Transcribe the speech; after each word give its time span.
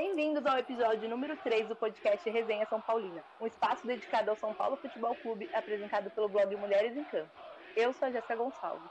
Bem-vindos 0.00 0.46
ao 0.46 0.56
episódio 0.56 1.08
número 1.08 1.36
3 1.38 1.66
do 1.66 1.74
podcast 1.74 2.30
Resenha 2.30 2.64
São 2.66 2.80
Paulina, 2.80 3.20
um 3.40 3.48
espaço 3.48 3.84
dedicado 3.84 4.30
ao 4.30 4.36
São 4.36 4.54
Paulo 4.54 4.76
Futebol 4.76 5.12
Clube, 5.16 5.50
apresentado 5.52 6.08
pelo 6.10 6.28
blog 6.28 6.54
Mulheres 6.54 6.96
em 6.96 7.02
Campo. 7.02 7.28
Eu 7.74 7.92
sou 7.92 8.06
a 8.06 8.10
Jéssica 8.12 8.36
Gonçalves. 8.36 8.88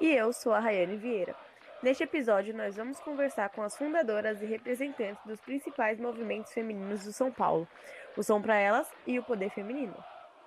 E 0.00 0.10
eu 0.10 0.32
sou 0.32 0.52
a 0.52 0.58
Rayane 0.58 0.96
Vieira. 0.96 1.36
Neste 1.80 2.02
episódio, 2.02 2.52
nós 2.52 2.76
vamos 2.76 2.98
conversar 2.98 3.48
com 3.50 3.62
as 3.62 3.76
fundadoras 3.78 4.42
e 4.42 4.44
representantes 4.44 5.24
dos 5.24 5.40
principais 5.40 6.00
movimentos 6.00 6.52
femininos 6.52 7.04
do 7.04 7.12
São 7.12 7.30
Paulo, 7.30 7.68
o 8.16 8.24
Som 8.24 8.42
para 8.42 8.56
Elas 8.56 8.90
e 9.06 9.20
o 9.20 9.22
Poder 9.22 9.50
Feminino. 9.50 9.94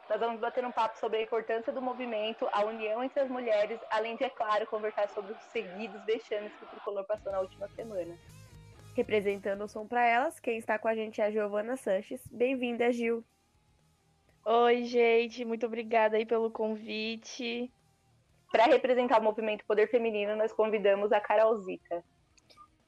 Nós 0.10 0.20
vamos 0.20 0.42
bater 0.42 0.66
um 0.66 0.72
papo 0.72 1.00
sobre 1.00 1.20
a 1.20 1.22
importância 1.22 1.72
do 1.72 1.82
movimento, 1.82 2.46
a 2.52 2.66
união 2.66 3.02
entre 3.02 3.22
as 3.22 3.30
mulheres, 3.30 3.80
além 3.90 4.18
de, 4.18 4.26
é 4.26 4.30
claro, 4.30 4.68
conversar 4.68 5.08
sobre 5.12 5.32
os 5.32 5.40
seguidos 5.54 6.04
vexames 6.04 6.54
que 6.56 6.66
o 6.66 6.68
tricolor 6.68 7.06
passou 7.06 7.32
na 7.32 7.40
última 7.40 7.70
semana. 7.70 8.18
Representando 8.96 9.66
o 9.66 9.68
Som 9.68 9.86
para 9.86 10.08
Elas, 10.08 10.40
quem 10.40 10.58
está 10.58 10.80
com 10.80 10.88
a 10.88 10.96
gente 10.96 11.20
é 11.20 11.26
a 11.26 11.32
Giovana 11.32 11.76
Sanches. 11.76 12.26
Bem-vinda, 12.28 12.90
Gil. 12.94 13.26
Oi, 14.46 14.86
gente, 14.86 15.44
muito 15.44 15.66
obrigada 15.66 16.16
aí 16.16 16.26
pelo 16.26 16.50
convite. 16.50 17.70
Para 18.54 18.68
representar 18.68 19.20
o 19.20 19.24
movimento 19.24 19.66
Poder 19.66 19.90
Feminino, 19.90 20.38
nós 20.38 20.54
convidamos 20.54 21.12
a 21.12 21.20
Carolzita. 21.20 22.06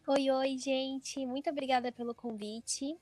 Oi, 0.08 0.32
oi, 0.32 0.58
gente, 0.58 1.26
muito 1.26 1.50
obrigada 1.50 1.92
pelo 1.92 2.16
convite. 2.16 2.98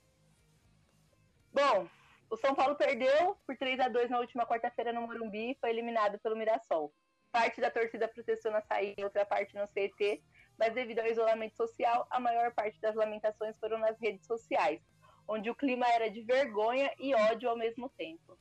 Bom, 1.53 1.87
o 2.27 2.35
São 2.37 2.55
Paulo 2.55 2.75
perdeu 2.75 3.37
por 3.45 3.55
3 3.55 3.81
a 3.81 3.87
2 3.87 4.09
na 4.09 4.19
última 4.19 4.47
quarta-feira 4.47 4.91
no 4.91 5.01
Morumbi 5.01 5.51
e 5.51 5.57
foi 5.61 5.69
eliminado 5.69 6.17
pelo 6.17 6.35
Mirassol. 6.35 6.91
Parte 7.31 7.61
da 7.61 7.69
torcida 7.69 8.07
protestou 8.07 8.51
na 8.51 8.61
saída, 8.63 9.03
outra 9.03 9.27
parte 9.27 9.53
no 9.53 9.67
CT, 9.67 10.23
mas 10.57 10.73
devido 10.73 10.99
ao 10.99 11.07
isolamento 11.07 11.55
social, 11.55 12.07
a 12.09 12.19
maior 12.19 12.53
parte 12.53 12.79
das 12.79 12.95
lamentações 12.95 13.57
foram 13.57 13.77
nas 13.77 13.99
redes 13.99 14.25
sociais, 14.25 14.81
onde 15.27 15.49
o 15.49 15.55
clima 15.55 15.87
era 15.87 16.09
de 16.09 16.21
vergonha 16.21 16.91
e 16.99 17.13
ódio 17.13 17.49
ao 17.49 17.57
mesmo 17.57 17.89
tempo. 17.89 18.37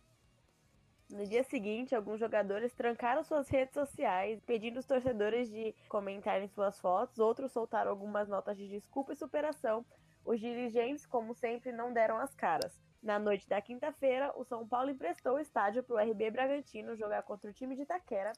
No 1.11 1.27
dia 1.27 1.45
seguinte, 1.45 1.95
alguns 1.95 2.19
jogadores 2.19 2.75
trancaram 2.75 3.23
suas 3.23 3.48
redes 3.48 3.75
sociais, 3.75 4.41
pedindo 4.47 4.81
os 4.81 4.87
torcedores 4.87 5.51
de 5.51 5.75
comentarem 5.89 6.48
suas 6.48 6.81
fotos, 6.81 7.19
outros 7.19 7.53
soltaram 7.53 7.91
algumas 7.91 8.28
notas 8.28 8.56
de 8.56 8.69
desculpa 8.69 9.12
e 9.12 9.17
superação. 9.17 9.84
Os 10.25 10.41
dirigentes, 10.41 11.05
como 11.06 11.34
sempre, 11.34 11.71
não 11.71 11.93
deram 11.93 12.17
as 12.17 12.34
caras. 12.34 12.81
Na 13.03 13.19
noite 13.19 13.47
da 13.47 13.61
quinta-feira, 13.61 14.33
o 14.34 14.45
São 14.45 14.67
Paulo 14.67 14.91
emprestou 14.91 15.34
o 15.34 15.39
estádio 15.39 15.83
para 15.83 15.95
o 15.95 16.11
RB 16.11 16.31
Bragantino 16.31 16.97
jogar 16.97 17.23
contra 17.23 17.51
o 17.51 17.53
time 17.53 17.77
de 17.77 17.83
Itaquera 17.83 18.33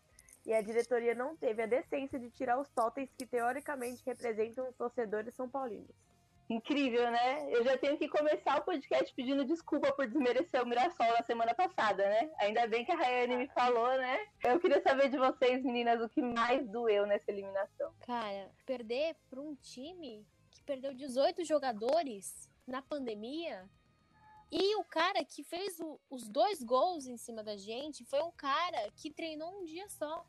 e 0.46 0.54
a 0.54 0.62
diretoria 0.62 1.14
não 1.14 1.36
teve 1.36 1.60
a 1.60 1.66
decência 1.66 2.18
de 2.18 2.30
tirar 2.30 2.58
os 2.58 2.68
totens 2.70 3.10
que 3.18 3.26
teoricamente 3.26 4.02
representam 4.06 4.68
os 4.68 4.76
torcedores 4.76 5.34
são 5.34 5.48
paulinos. 5.48 5.90
Incrível, 6.48 7.10
né? 7.10 7.48
Eu 7.50 7.64
já 7.64 7.76
tenho 7.76 7.98
que 7.98 8.08
começar 8.08 8.60
o 8.60 8.64
podcast 8.64 9.12
pedindo 9.12 9.44
desculpa 9.44 9.90
por 9.90 10.06
desmerecer 10.06 10.62
o 10.62 10.66
Mirassol 10.66 11.08
na 11.08 11.24
semana 11.24 11.52
passada, 11.52 12.08
né? 12.08 12.30
Ainda 12.38 12.68
bem 12.68 12.84
que 12.84 12.92
a 12.92 12.96
Rayane 12.96 13.36
me 13.36 13.48
falou, 13.48 13.88
né? 13.98 14.28
Eu 14.44 14.60
queria 14.60 14.80
saber 14.80 15.08
de 15.08 15.18
vocês, 15.18 15.64
meninas, 15.64 16.00
o 16.00 16.08
que 16.08 16.22
mais 16.22 16.64
doeu 16.68 17.04
nessa 17.04 17.28
eliminação. 17.32 17.92
Cara, 18.06 18.48
perder 18.64 19.16
para 19.28 19.40
um 19.40 19.56
time 19.56 20.24
que 20.52 20.62
perdeu 20.62 20.94
18 20.94 21.44
jogadores 21.44 22.48
na 22.64 22.80
pandemia 22.80 23.68
e 24.50 24.76
o 24.76 24.84
cara 24.84 25.24
que 25.24 25.42
fez 25.42 25.80
o, 25.80 26.00
os 26.08 26.28
dois 26.28 26.62
gols 26.62 27.06
em 27.06 27.16
cima 27.16 27.42
da 27.42 27.56
gente 27.56 28.04
foi 28.04 28.22
um 28.22 28.30
cara 28.32 28.90
que 28.94 29.10
treinou 29.10 29.60
um 29.60 29.64
dia 29.64 29.88
só. 29.88 30.24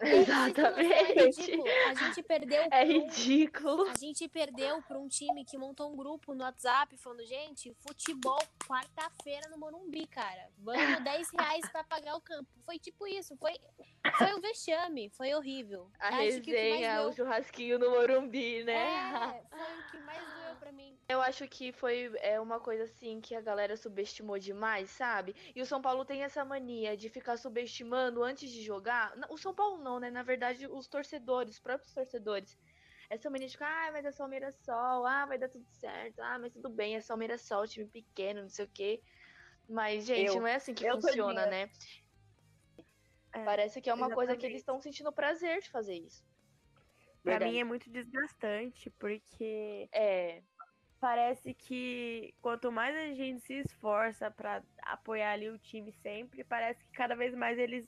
Exatamente. 0.00 0.92
É 0.92 1.24
ridículo. 1.24 1.64
A 1.88 1.94
gente 1.94 2.22
perdeu. 2.22 2.62
É 2.70 2.84
ridículo. 2.84 3.84
Um, 3.84 3.90
a 3.90 3.94
gente 3.94 4.28
perdeu 4.28 4.82
para 4.82 4.98
um 4.98 5.08
time 5.08 5.44
que 5.44 5.58
montou 5.58 5.92
um 5.92 5.96
grupo 5.96 6.34
no 6.34 6.42
WhatsApp 6.42 6.96
falando: 6.96 7.24
gente, 7.26 7.74
futebol 7.86 8.40
quarta-feira 8.66 9.48
no 9.50 9.58
Morumbi, 9.58 10.06
cara. 10.06 10.48
Vamos 10.58 11.02
10 11.02 11.30
reais 11.32 11.68
para 11.70 11.84
pagar 11.84 12.16
o 12.16 12.20
campo. 12.20 12.48
Foi 12.64 12.78
tipo 12.78 13.06
isso. 13.06 13.36
Foi, 13.36 13.52
foi 14.16 14.34
um 14.34 14.40
vexame. 14.40 15.10
Foi 15.10 15.34
horrível. 15.34 15.90
A 15.98 16.08
Acho 16.08 16.18
resenha, 16.18 17.02
o, 17.02 17.08
o 17.08 17.12
churrasquinho 17.12 17.78
no 17.78 17.90
Morumbi, 17.90 18.64
né? 18.64 18.72
É, 18.72 19.42
foi 19.50 19.78
o 19.78 19.90
que 19.90 19.98
mais 19.98 20.22
doeu 20.34 20.56
para 20.56 20.72
mim. 20.72 20.90
Eu 21.10 21.20
acho 21.20 21.48
que 21.48 21.72
foi 21.72 22.12
é, 22.20 22.40
uma 22.40 22.60
coisa 22.60 22.84
assim 22.84 23.20
que 23.20 23.34
a 23.34 23.40
galera 23.40 23.76
subestimou 23.76 24.38
demais, 24.38 24.90
sabe? 24.90 25.34
E 25.56 25.60
o 25.60 25.66
São 25.66 25.82
Paulo 25.82 26.04
tem 26.04 26.22
essa 26.22 26.44
mania 26.44 26.96
de 26.96 27.08
ficar 27.08 27.36
subestimando 27.36 28.22
antes 28.22 28.48
de 28.48 28.62
jogar. 28.62 29.12
O 29.28 29.36
São 29.36 29.52
Paulo 29.52 29.82
não 29.82 29.89
não, 29.90 29.98
né? 29.98 30.10
Na 30.10 30.22
verdade, 30.22 30.66
os 30.66 30.86
torcedores, 30.86 31.54
os 31.54 31.60
próprios 31.60 31.92
torcedores. 31.92 32.56
Essa 33.08 33.28
mania 33.28 33.48
de 33.48 33.54
ficar, 33.54 33.88
ah, 33.88 33.92
mas 33.92 34.04
é 34.04 34.12
só 34.12 34.24
o 34.24 34.28
Mirassol, 34.28 35.04
ah, 35.04 35.26
vai 35.26 35.36
dar 35.36 35.48
tudo 35.48 35.66
certo, 35.72 36.20
ah, 36.20 36.38
mas 36.38 36.52
tudo 36.52 36.68
bem, 36.68 36.94
é 36.94 37.00
só 37.00 37.14
o 37.14 37.16
Mirassol, 37.16 37.66
time 37.66 37.86
pequeno, 37.86 38.42
não 38.42 38.48
sei 38.48 38.64
o 38.64 38.70
quê. 38.72 39.02
Mas, 39.68 40.04
gente, 40.04 40.28
eu, 40.28 40.36
não 40.36 40.46
é 40.46 40.54
assim 40.54 40.72
que 40.72 40.88
funciona, 40.88 41.46
né? 41.46 41.68
É, 43.32 43.44
Parece 43.44 43.80
que 43.80 43.90
é 43.90 43.94
uma 43.94 44.06
exatamente. 44.06 44.14
coisa 44.14 44.36
que 44.36 44.46
eles 44.46 44.58
estão 44.58 44.80
sentindo 44.80 45.12
prazer 45.12 45.60
de 45.60 45.70
fazer 45.70 45.94
isso. 45.94 46.24
Pra 47.22 47.32
Verdade. 47.32 47.52
mim 47.52 47.58
é 47.58 47.64
muito 47.64 47.90
desgastante, 47.90 48.90
porque 48.90 49.88
é. 49.92 50.42
parece 50.98 51.52
que 51.54 52.34
quanto 52.40 52.72
mais 52.72 52.96
a 52.96 53.14
gente 53.14 53.40
se 53.40 53.54
esforça 53.54 54.30
para 54.30 54.62
apoiar 54.82 55.32
ali 55.32 55.48
o 55.48 55.58
time 55.58 55.92
sempre, 55.92 56.44
parece 56.44 56.82
que 56.84 56.90
cada 56.92 57.14
vez 57.14 57.34
mais 57.34 57.58
eles 57.58 57.86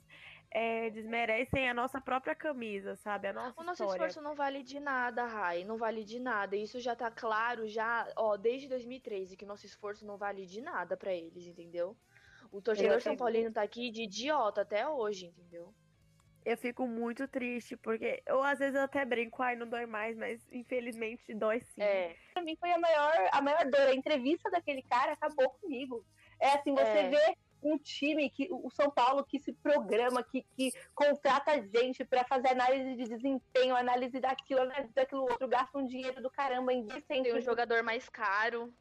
é, 0.53 0.91
desmerecem 0.91 1.67
a 1.67 1.73
nossa 1.73 1.99
própria 1.99 2.35
camisa, 2.35 2.95
sabe? 2.95 3.27
A 3.27 3.33
nossa 3.33 3.59
o 3.59 3.63
nosso 3.63 3.83
história. 3.83 4.05
esforço 4.05 4.21
não 4.21 4.35
vale 4.35 4.61
de 4.61 4.79
nada, 4.79 5.25
Rai. 5.25 5.63
Não 5.63 5.77
vale 5.77 6.03
de 6.03 6.19
nada. 6.19 6.55
Isso 6.55 6.79
já 6.79 6.95
tá 6.95 7.09
claro, 7.09 7.67
já, 7.67 8.07
ó, 8.15 8.37
desde 8.37 8.67
2013, 8.67 9.35
que 9.35 9.45
nosso 9.45 9.65
esforço 9.65 10.05
não 10.05 10.15
vale 10.15 10.45
de 10.45 10.61
nada 10.61 10.95
para 10.95 11.11
eles, 11.11 11.47
entendeu? 11.47 11.97
O 12.51 12.61
torcedor 12.61 13.01
São 13.01 13.17
Paulino 13.17 13.51
tá 13.51 13.63
aqui 13.63 13.89
de 13.89 14.03
idiota 14.03 14.61
até 14.61 14.87
hoje, 14.87 15.25
entendeu? 15.25 15.73
Eu 16.45 16.57
fico 16.57 16.85
muito 16.85 17.27
triste, 17.27 17.75
porque 17.77 18.21
eu 18.27 18.43
às 18.43 18.59
vezes 18.59 18.75
eu 18.75 18.81
até 18.81 19.03
brinco, 19.05 19.41
ai, 19.41 19.55
não 19.55 19.67
dói 19.67 19.85
mais, 19.85 20.15
mas 20.15 20.45
infelizmente 20.51 21.33
dói 21.33 21.61
sim. 21.61 21.81
É. 21.81 22.15
Pra 22.33 22.43
mim 22.43 22.55
foi 22.57 22.69
a 22.69 22.77
maior, 22.77 23.29
a 23.31 23.41
maior 23.41 23.65
dor. 23.71 23.87
A 23.87 23.95
entrevista 23.95 24.51
daquele 24.51 24.83
cara 24.83 25.13
acabou 25.13 25.49
comigo. 25.51 26.05
É 26.39 26.49
assim, 26.49 26.73
você 26.75 26.81
é. 26.83 27.09
vê 27.09 27.37
um 27.63 27.77
time 27.77 28.29
que 28.29 28.47
o 28.51 28.69
São 28.69 28.89
Paulo 28.91 29.23
que 29.23 29.39
se 29.39 29.53
programa, 29.53 30.23
que, 30.23 30.45
que 30.55 30.71
contrata 30.93 31.61
gente 31.61 32.03
para 32.05 32.23
fazer 32.25 32.49
análise 32.49 32.95
de 32.95 33.07
desempenho, 33.07 33.75
análise 33.75 34.19
daquilo, 34.19 34.61
análise 34.61 34.93
daquilo 34.93 35.21
outro, 35.21 35.47
gasta 35.47 35.77
um 35.77 35.85
dinheiro 35.85 36.21
do 36.21 36.29
caramba 36.29 36.73
em 36.73 36.85
Tem 36.85 37.33
um 37.33 37.41
jogador 37.41 37.83
mais 37.83 38.09
caro. 38.09 38.73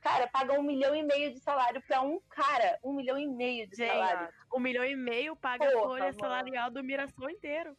Cara, 0.00 0.26
paga 0.26 0.58
um 0.58 0.62
milhão 0.62 0.94
e 0.94 1.02
meio 1.02 1.32
de 1.32 1.40
salário 1.40 1.82
para 1.82 2.00
um 2.00 2.18
cara. 2.30 2.78
Um 2.82 2.94
milhão 2.94 3.18
e 3.18 3.26
meio 3.26 3.68
de 3.68 3.76
gente, 3.76 3.90
salário. 3.90 4.28
Um 4.52 4.58
milhão 4.58 4.84
e 4.84 4.96
meio 4.96 5.36
paga 5.36 5.70
Porra, 5.70 5.78
a 5.78 5.88
folha 5.88 6.12
salarial 6.14 6.70
do 6.70 6.82
Mirassol 6.82 7.28
inteiro. 7.28 7.76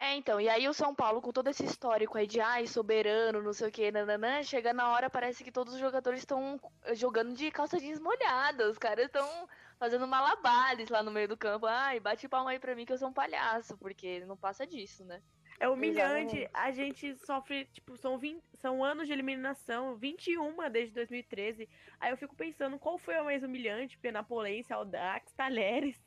É, 0.00 0.16
então, 0.16 0.40
e 0.40 0.48
aí 0.48 0.66
o 0.68 0.74
São 0.74 0.92
Paulo, 0.92 1.22
com 1.22 1.30
todo 1.30 1.48
esse 1.48 1.64
histórico 1.64 2.18
aí 2.18 2.26
de 2.26 2.40
ai, 2.40 2.66
soberano, 2.66 3.40
não 3.40 3.52
sei 3.52 3.68
o 3.68 3.70
que, 3.70 3.92
nananã, 3.92 4.42
chega 4.42 4.72
na 4.72 4.90
hora, 4.90 5.08
parece 5.08 5.44
que 5.44 5.52
todos 5.52 5.74
os 5.74 5.78
jogadores 5.78 6.18
estão 6.18 6.58
jogando 6.94 7.34
de 7.34 7.50
calça 7.52 7.78
jeans 7.78 8.00
molhada. 8.00 8.68
Os 8.68 8.78
caras 8.78 9.06
estão 9.06 9.48
fazendo 9.82 10.06
malabares 10.06 10.88
lá 10.90 11.02
no 11.02 11.10
meio 11.10 11.26
do 11.26 11.36
campo. 11.36 11.66
Ai, 11.66 11.98
bate 11.98 12.28
palma 12.28 12.52
aí 12.52 12.58
pra 12.60 12.72
mim 12.72 12.84
que 12.84 12.92
eu 12.92 12.98
sou 12.98 13.08
um 13.08 13.12
palhaço, 13.12 13.76
porque 13.78 14.24
não 14.26 14.36
passa 14.36 14.64
disso, 14.64 15.04
né? 15.04 15.20
É 15.58 15.68
humilhante. 15.68 16.36
Exatamente. 16.36 16.50
A 16.54 16.70
gente 16.70 17.16
sofre, 17.26 17.64
tipo, 17.64 17.96
são, 17.96 18.16
20, 18.16 18.40
são 18.54 18.84
anos 18.84 19.08
de 19.08 19.12
eliminação, 19.12 19.96
21 19.96 20.70
desde 20.70 20.94
2013. 20.94 21.68
Aí 21.98 22.12
eu 22.12 22.16
fico 22.16 22.36
pensando 22.36 22.78
qual 22.78 22.96
foi 22.96 23.16
a 23.16 23.24
mais 23.24 23.42
humilhante, 23.42 23.98
Penapolense, 23.98 24.72
Audax, 24.72 25.32
Talheres. 25.32 26.00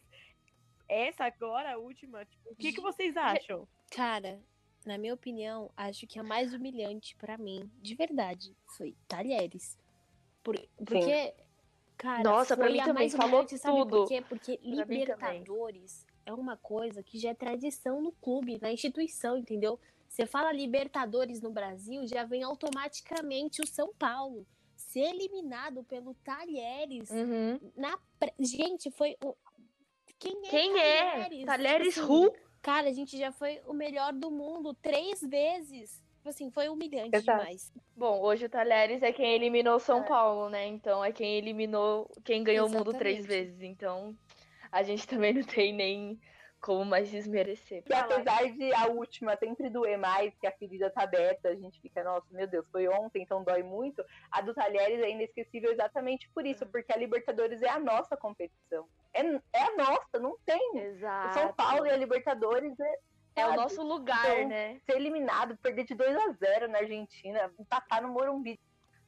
Essa 0.88 1.26
agora, 1.26 1.74
a 1.74 1.78
última, 1.78 2.24
tipo, 2.24 2.52
o 2.52 2.56
que, 2.56 2.72
que 2.72 2.80
vocês 2.80 3.18
acham? 3.18 3.68
Cara, 3.92 4.42
na 4.86 4.98
minha 4.98 5.14
opinião, 5.14 5.70
acho 5.76 6.08
que 6.08 6.18
a 6.18 6.24
mais 6.24 6.54
humilhante 6.54 7.14
para 7.18 7.38
mim, 7.38 7.70
de 7.82 7.94
verdade, 7.94 8.56
foi 8.78 8.96
Talheres. 9.06 9.78
Por, 10.42 10.56
porque, 10.78 11.34
Sim. 11.38 11.45
Cara, 11.98 12.24
Nossa, 12.24 12.56
foi 12.56 12.72
mim 12.72 12.80
a 12.80 12.86
também 12.86 13.10
mais 13.10 13.16
falou 13.16 13.46
tudo. 13.46 13.58
Sabe 13.58 13.90
por 13.90 14.08
quê? 14.08 14.24
Porque 14.28 14.60
Libertadores 14.64 16.06
é 16.26 16.34
uma 16.34 16.58
coisa 16.58 17.04
que 17.04 17.18
já 17.18 17.30
é 17.30 17.34
tradição 17.34 18.02
no 18.02 18.12
clube, 18.12 18.60
na 18.62 18.72
instituição, 18.72 19.38
entendeu? 19.38 19.80
Você 20.08 20.26
fala 20.26 20.52
Libertadores 20.52 21.42
no 21.42 21.52
Brasil, 21.52 22.08
já 22.08 22.24
vem 22.24 22.44
automaticamente 22.44 23.62
o 23.62 23.68
São 23.68 23.94
Paulo. 23.94 24.46
Ser 24.76 25.14
eliminado 25.14 25.84
pelo 25.84 26.14
Talheres 26.16 27.10
uhum. 27.10 27.60
na 27.76 27.98
gente 28.40 28.92
foi 28.92 29.16
o 29.24 29.36
quem 30.20 30.32
é 30.46 30.50
Quem 30.50 30.74
Talheres? 30.74 31.42
é? 31.42 31.46
Talheres 31.46 31.98
assim, 31.98 32.08
Ru? 32.08 32.34
Cara, 32.62 32.90
a 32.90 32.94
gente 32.94 33.18
já 33.18 33.32
foi 33.32 33.62
o 33.68 33.74
melhor 33.74 34.14
do 34.14 34.32
mundo 34.32 34.74
três 34.74 35.22
vezes. 35.22 36.04
Tipo 36.26 36.30
assim, 36.32 36.50
foi 36.50 36.68
humilhante 36.70 37.16
Exato. 37.16 37.38
demais. 37.38 37.72
Bom, 37.96 38.20
hoje 38.20 38.48
o 38.48 38.50
Talheres 38.50 39.04
é 39.04 39.12
quem 39.12 39.36
eliminou 39.36 39.80
São 39.80 40.00
é. 40.00 40.08
Paulo, 40.08 40.50
né? 40.50 40.66
Então 40.66 41.06
é 41.06 41.12
quem 41.12 41.38
eliminou, 41.38 42.10
quem 42.24 42.44
ganhou 42.44 42.66
Exatamente. 42.66 42.88
o 42.88 42.92
mundo 42.94 42.98
três 42.98 43.24
vezes. 43.28 43.62
Então 43.62 44.18
a 44.72 44.82
gente 44.82 45.06
também 45.08 45.36
não 45.36 45.44
tem 45.44 45.72
nem 45.72 46.20
como 46.60 46.84
mais 46.84 47.12
desmerecer. 47.12 47.84
E 47.88 47.94
apesar 47.94 48.44
de 48.52 48.74
a 48.74 48.88
última 48.88 49.38
sempre 49.38 49.70
doer 49.70 50.00
mais, 50.00 50.36
que 50.40 50.48
a 50.48 50.52
ferida 50.52 50.90
tá 50.90 51.04
aberta, 51.04 51.50
a 51.50 51.56
gente 51.56 51.80
fica, 51.80 52.04
nossa, 52.04 52.26
meu 52.32 52.48
Deus, 52.48 52.68
foi 52.72 52.88
ontem, 52.88 53.22
então 53.22 53.44
dói 53.44 53.62
muito. 53.62 54.04
A 54.32 54.42
do 54.42 54.52
Talheres 54.52 55.04
é 55.04 55.12
inesquecível 55.12 55.72
exatamente 55.72 56.28
por 56.30 56.44
isso, 56.44 56.66
porque 56.66 56.92
a 56.92 56.98
Libertadores 56.98 57.62
é 57.62 57.70
a 57.70 57.78
nossa 57.78 58.18
competição. 58.18 58.88
É, 59.14 59.22
é 59.22 59.62
a 59.62 59.76
nossa, 59.78 60.18
não 60.20 60.36
tem. 60.44 60.80
Exato. 60.80 61.30
O 61.30 61.34
São 61.40 61.54
Paulo 61.54 61.86
e 61.86 61.92
a 61.92 61.98
Libertadores 61.98 62.80
é. 62.80 63.00
É 63.36 63.46
o 63.46 63.56
nosso 63.56 63.84
lugar, 63.84 64.26
Então, 64.26 64.48
né? 64.48 64.80
Ser 64.86 64.96
eliminado, 64.96 65.58
perder 65.58 65.84
de 65.84 65.94
2 65.94 66.16
a 66.16 66.32
0 66.32 66.70
na 66.70 66.80
Argentina, 66.80 67.52
empatar 67.60 68.02
no 68.02 68.10
Morumbi. 68.10 68.60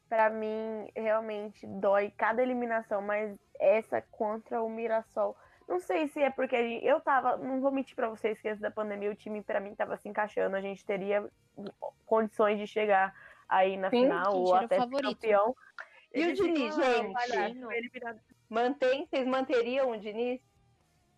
Pra 0.08 0.30
mim, 0.30 0.90
realmente 0.94 1.66
dói 1.66 2.10
cada 2.16 2.42
eliminação, 2.42 3.02
mas 3.02 3.36
essa 3.58 4.00
contra 4.10 4.62
o 4.62 4.68
Mirassol. 4.68 5.36
Não 5.66 5.80
sei 5.80 6.08
se 6.08 6.22
é 6.22 6.30
porque 6.30 6.56
a 6.56 6.62
gente, 6.62 6.84
eu 6.84 6.98
tava. 6.98 7.36
Não 7.36 7.60
vou 7.60 7.70
mentir 7.70 7.94
pra 7.94 8.08
vocês 8.08 8.40
que 8.40 8.48
antes 8.48 8.60
da 8.60 8.70
pandemia 8.70 9.10
o 9.10 9.14
time 9.14 9.42
pra 9.42 9.60
mim 9.60 9.74
tava 9.74 9.98
se 9.98 10.08
encaixando. 10.08 10.56
A 10.56 10.62
gente 10.62 10.84
teria 10.84 11.28
condições 12.06 12.58
de 12.58 12.66
chegar 12.66 13.14
aí 13.46 13.76
na 13.76 13.90
Sim, 13.90 14.04
final 14.04 14.34
ou 14.34 14.54
até 14.54 14.78
campeão. 14.78 15.54
E 16.14 16.26
o 16.26 16.34
Diniz, 16.34 16.74
gente? 16.74 17.14
Mantém, 18.48 19.06
vocês 19.06 19.26
manteriam 19.26 19.90
o 19.90 19.98
Diniz? 19.98 20.40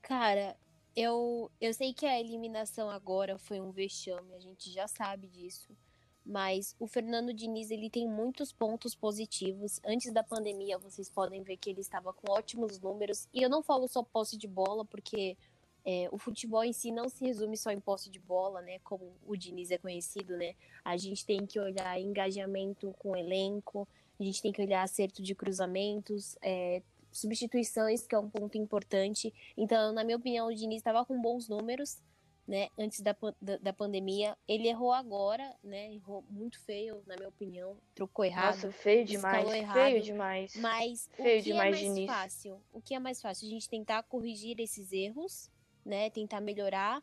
Cara, 0.02 0.56
eu, 0.96 1.50
eu 1.60 1.72
sei 1.72 1.92
que 1.92 2.06
a 2.06 2.18
eliminação 2.18 2.90
agora 2.90 3.38
foi 3.38 3.60
um 3.60 3.70
vexame, 3.70 4.34
a 4.34 4.40
gente 4.40 4.70
já 4.70 4.88
sabe 4.88 5.28
disso. 5.28 5.68
Mas 6.24 6.76
o 6.78 6.86
Fernando 6.86 7.32
Diniz, 7.32 7.70
ele 7.70 7.88
tem 7.88 8.06
muitos 8.06 8.52
pontos 8.52 8.94
positivos. 8.94 9.80
Antes 9.84 10.12
da 10.12 10.22
pandemia, 10.22 10.78
vocês 10.78 11.08
podem 11.08 11.42
ver 11.42 11.56
que 11.56 11.70
ele 11.70 11.80
estava 11.80 12.12
com 12.12 12.30
ótimos 12.30 12.78
números. 12.78 13.26
E 13.32 13.42
eu 13.42 13.48
não 13.48 13.62
falo 13.62 13.88
só 13.88 14.02
posse 14.02 14.36
de 14.36 14.46
bola, 14.46 14.84
porque 14.84 15.36
é, 15.84 16.08
o 16.12 16.18
futebol 16.18 16.62
em 16.62 16.72
si 16.72 16.92
não 16.92 17.08
se 17.08 17.24
resume 17.24 17.56
só 17.56 17.70
em 17.70 17.80
posse 17.80 18.10
de 18.10 18.18
bola, 18.18 18.60
né? 18.60 18.78
Como 18.80 19.12
o 19.26 19.36
Diniz 19.36 19.70
é 19.70 19.78
conhecido, 19.78 20.36
né? 20.36 20.54
A 20.84 20.96
gente 20.96 21.24
tem 21.24 21.46
que 21.46 21.58
olhar 21.58 21.98
engajamento 21.98 22.94
com 22.98 23.12
o 23.12 23.16
elenco, 23.16 23.88
a 24.18 24.22
gente 24.22 24.42
tem 24.42 24.52
que 24.52 24.62
olhar 24.62 24.82
acerto 24.82 25.22
de 25.22 25.34
cruzamentos, 25.34 26.36
é, 26.42 26.82
substituições, 27.12 28.06
que 28.06 28.14
é 28.14 28.18
um 28.18 28.28
ponto 28.28 28.56
importante. 28.58 29.32
Então, 29.56 29.92
na 29.92 30.04
minha 30.04 30.16
opinião, 30.16 30.48
o 30.48 30.54
Diniz 30.54 30.78
estava 30.78 31.04
com 31.04 31.20
bons 31.20 31.48
números, 31.48 32.02
né? 32.46 32.68
Antes 32.78 33.00
da, 33.00 33.14
da, 33.40 33.56
da 33.58 33.72
pandemia. 33.72 34.36
Ele 34.48 34.68
errou 34.68 34.92
agora, 34.92 35.54
né? 35.62 35.92
Errou 35.94 36.24
muito 36.28 36.58
feio, 36.60 37.02
na 37.06 37.16
minha 37.16 37.28
opinião. 37.28 37.76
Trocou 37.94 38.24
errado. 38.24 38.56
Nossa, 38.56 38.72
feio 38.72 39.04
demais. 39.04 39.48
errado. 39.48 39.74
Feio 39.76 40.02
demais. 40.02 40.56
Mas 40.56 41.08
Feio 41.14 41.40
o 41.40 41.42
que 41.44 41.50
demais, 41.52 41.76
é 41.76 41.80
mais 41.82 41.94
Diniz. 41.94 42.06
fácil? 42.10 42.60
O 42.72 42.80
que 42.80 42.94
é 42.94 42.98
mais 42.98 43.22
fácil? 43.22 43.46
A 43.46 43.50
gente 43.50 43.68
tentar 43.68 44.02
corrigir 44.02 44.58
esses 44.58 44.92
erros, 44.92 45.50
né? 45.84 46.10
Tentar 46.10 46.40
melhorar. 46.40 47.02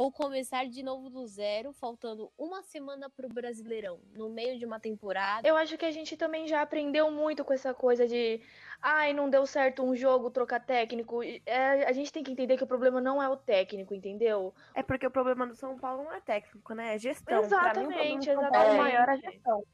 Ou 0.00 0.10
começar 0.10 0.64
de 0.66 0.82
novo 0.82 1.10
do 1.10 1.26
zero, 1.26 1.74
faltando 1.74 2.32
uma 2.38 2.62
semana 2.62 3.10
pro 3.10 3.28
Brasileirão, 3.28 4.00
no 4.14 4.30
meio 4.30 4.58
de 4.58 4.64
uma 4.64 4.80
temporada. 4.80 5.46
Eu 5.46 5.54
acho 5.58 5.76
que 5.76 5.84
a 5.84 5.90
gente 5.90 6.16
também 6.16 6.46
já 6.48 6.62
aprendeu 6.62 7.10
muito 7.10 7.44
com 7.44 7.52
essa 7.52 7.74
coisa 7.74 8.06
de. 8.08 8.40
Ai, 8.80 9.12
não 9.12 9.28
deu 9.28 9.44
certo 9.44 9.82
um 9.84 9.94
jogo, 9.94 10.30
trocar 10.30 10.58
técnico. 10.64 11.22
É, 11.44 11.84
a 11.86 11.92
gente 11.92 12.10
tem 12.10 12.22
que 12.22 12.32
entender 12.32 12.56
que 12.56 12.64
o 12.64 12.66
problema 12.66 12.98
não 12.98 13.22
é 13.22 13.28
o 13.28 13.36
técnico, 13.36 13.92
entendeu? 13.92 14.54
É 14.74 14.82
porque 14.82 15.06
o 15.06 15.10
problema 15.10 15.46
do 15.46 15.54
São 15.54 15.78
Paulo 15.78 16.02
não 16.04 16.14
é 16.14 16.20
técnico, 16.22 16.72
né? 16.72 16.94
É 16.94 16.98
gestão. 16.98 17.38
Exatamente, 17.38 17.92
pra 17.92 18.02
mim, 18.04 18.16
o 18.16 18.20
problema 18.20 18.20
do 18.20 18.24
São 18.24 18.34
Paulo 18.40 18.56
exatamente. 18.56 18.78
maior 18.78 19.06
é 19.06 19.12
a 19.12 19.16
gestão. 19.16 19.64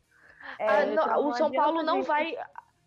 É, 0.58 0.68
Ah, 0.68 0.86
não, 0.86 1.28
o 1.28 1.34
São 1.34 1.52
Paulo 1.52 1.82
não 1.84 1.96
gente- 1.98 2.06
vai. 2.08 2.36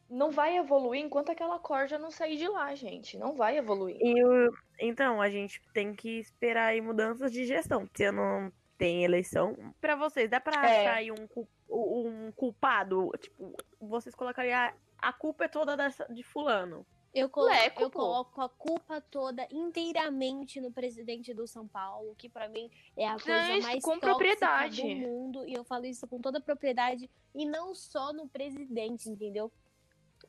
Não 0.09 0.31
vai 0.31 0.57
evoluir 0.57 1.01
enquanto 1.05 1.29
aquela 1.29 1.59
corda 1.59 1.99
não 1.99 2.09
sair 2.09 2.37
de 2.37 2.47
lá, 2.47 2.73
gente. 2.73 3.17
Não 3.17 3.35
vai 3.35 3.57
evoluir. 3.57 3.97
E 4.01 4.23
o- 4.25 4.51
então, 4.79 5.21
a 5.21 5.29
gente 5.29 5.61
tem 5.73 5.93
que 5.93 6.19
esperar 6.19 6.67
aí 6.69 6.81
mudanças 6.81 7.31
de 7.31 7.45
gestão. 7.45 7.87
Se 7.95 8.11
não 8.11 8.51
tem 8.77 9.03
eleição. 9.03 9.55
Pra 9.79 9.95
vocês, 9.95 10.29
dá 10.29 10.39
pra 10.39 10.67
É. 10.67 10.81
achar 10.81 10.93
aí 10.95 11.11
um, 11.11 11.27
um 11.69 12.31
culpado? 12.31 13.11
Tipo, 13.19 13.53
vocês 13.79 14.15
colocariam. 14.15 14.57
a- 14.57 14.73
A 15.01 15.13
culpa 15.13 15.45
é 15.45 15.47
toda 15.47 15.77
dessa, 15.77 16.05
de 16.13 16.23
fulano. 16.23 16.85
Eu, 17.13 17.29
colo 17.29 17.47
Leco, 17.47 17.81
eu 17.81 17.89
coloco 17.89 18.41
a 18.41 18.49
culpa 18.49 18.99
toda 19.01 19.47
inteiramente 19.51 20.59
no 20.61 20.71
presidente 20.71 21.33
do 21.33 21.47
São 21.47 21.67
Paulo, 21.67 22.13
que 22.15 22.27
pra 22.29 22.47
mim 22.49 22.69
é 22.97 23.07
a 23.07 23.13
coisa 23.13 23.61
mais 23.61 23.83
com 23.83 23.97
propriedade. 23.99 24.81
do 24.81 24.87
mundo, 24.87 25.47
e 25.47 25.53
eu 25.53 25.63
falo 25.63 25.85
isso 25.85 26.05
com 26.07 26.19
toda 26.19 26.39
propriedade, 26.41 27.09
e 27.33 27.45
não 27.45 27.73
só 27.73 28.11
no 28.13 28.27
presidente, 28.27 29.09
entendeu? 29.09 29.51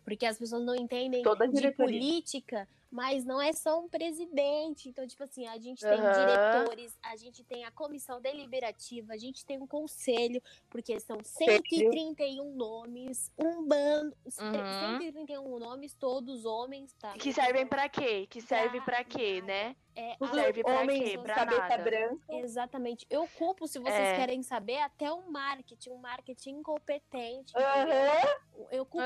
Porque 0.04 0.26
as 0.26 0.38
pessoas 0.38 0.64
não 0.64 0.74
entendem 0.74 1.22
Toda 1.22 1.44
a 1.44 1.48
de 1.48 1.70
política, 1.72 2.66
mas 2.90 3.24
não 3.24 3.40
é 3.40 3.52
só 3.52 3.78
um 3.80 3.88
presidente. 3.88 4.88
Então, 4.88 5.06
tipo 5.06 5.22
assim, 5.22 5.46
a 5.46 5.58
gente 5.58 5.80
tem 5.80 6.00
Aham. 6.00 6.12
diretores, 6.12 6.98
a 7.02 7.16
gente 7.16 7.44
tem 7.44 7.64
a 7.64 7.70
comissão 7.70 8.20
deliberativa, 8.20 9.12
a 9.12 9.16
gente 9.18 9.44
tem 9.44 9.58
um 9.58 9.66
conselho, 9.66 10.42
porque 10.68 10.98
são 11.00 11.18
131 11.22 12.54
nomes, 12.54 13.30
um 13.38 13.66
bando, 13.66 14.16
Uhum. 14.40 14.98
131 14.98 15.58
nomes, 15.58 15.94
todos 15.94 16.44
homens, 16.44 16.92
tá? 16.94 17.12
Que 17.14 17.32
servem 17.32 17.66
pra 17.66 17.88
quê? 17.88 18.26
Que 18.26 18.40
serve 18.40 18.78
Pra 18.80 18.90
pra 18.90 19.04
quê, 19.04 19.40
né? 19.42 19.76
É, 19.94 20.16
serve 20.32 20.62
pra 20.62 20.80
homens 20.80 21.04
quê? 21.10 21.16
com 21.16 21.22
Pra 21.22 21.34
cabeça 21.34 21.60
nada. 21.68 21.82
branca. 21.84 22.34
Exatamente. 22.36 23.06
Eu 23.10 23.26
culpo, 23.28 23.66
se 23.66 23.78
vocês 23.78 24.08
É. 24.08 24.14
querem 24.16 24.42
saber, 24.42 24.78
até 24.78 25.10
o 25.12 25.30
marketing, 25.30 25.90
um 25.90 25.98
marketing 25.98 26.50
incompetente. 26.58 27.52
entendeu? 27.52 27.96
Aham. 27.96 28.40
Eu 28.70 28.84
culpo, 28.86 29.04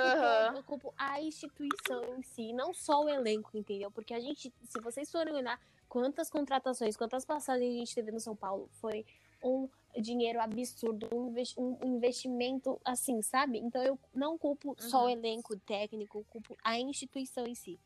eu 0.57 0.63
culpo 0.65 0.95
a 0.97 1.21
instituição 1.23 2.17
em 2.19 2.23
si, 2.23 2.53
não 2.53 2.75
só 2.75 3.03
o 3.05 3.09
elenco, 3.09 3.57
entendeu? 3.57 3.74
Porque 3.91 4.15
a 4.15 4.21
gente, 4.21 4.53
se 4.65 4.81
vocês 4.81 5.11
forem 5.11 5.35
olhar 5.35 5.61
quantas 5.89 6.31
contratações, 6.31 6.97
quantas 6.97 7.25
passagens 7.25 7.75
a 7.75 7.79
gente 7.79 7.95
teve 7.95 8.11
no 8.13 8.21
São 8.21 8.35
Paulo, 8.37 8.69
foi 8.81 9.05
um 9.43 9.69
dinheiro 10.01 10.41
absurdo, 10.41 11.09
um 11.15 11.29
investi- 11.29 11.61
um 11.61 11.79
investimento 11.97 12.81
assim, 12.85 13.21
sabe? 13.23 13.59
Então 13.59 13.83
eu 13.83 13.99
não 14.15 14.37
culpo 14.39 14.75
só 14.79 15.01
Uhum. 15.01 15.05
o 15.07 15.11
elenco 15.11 15.57
técnico, 15.61 16.19
eu 16.19 16.25
culpo 16.31 16.57
a 16.65 16.79
instituição 16.79 17.47
em 17.47 17.55
si. 17.55 17.79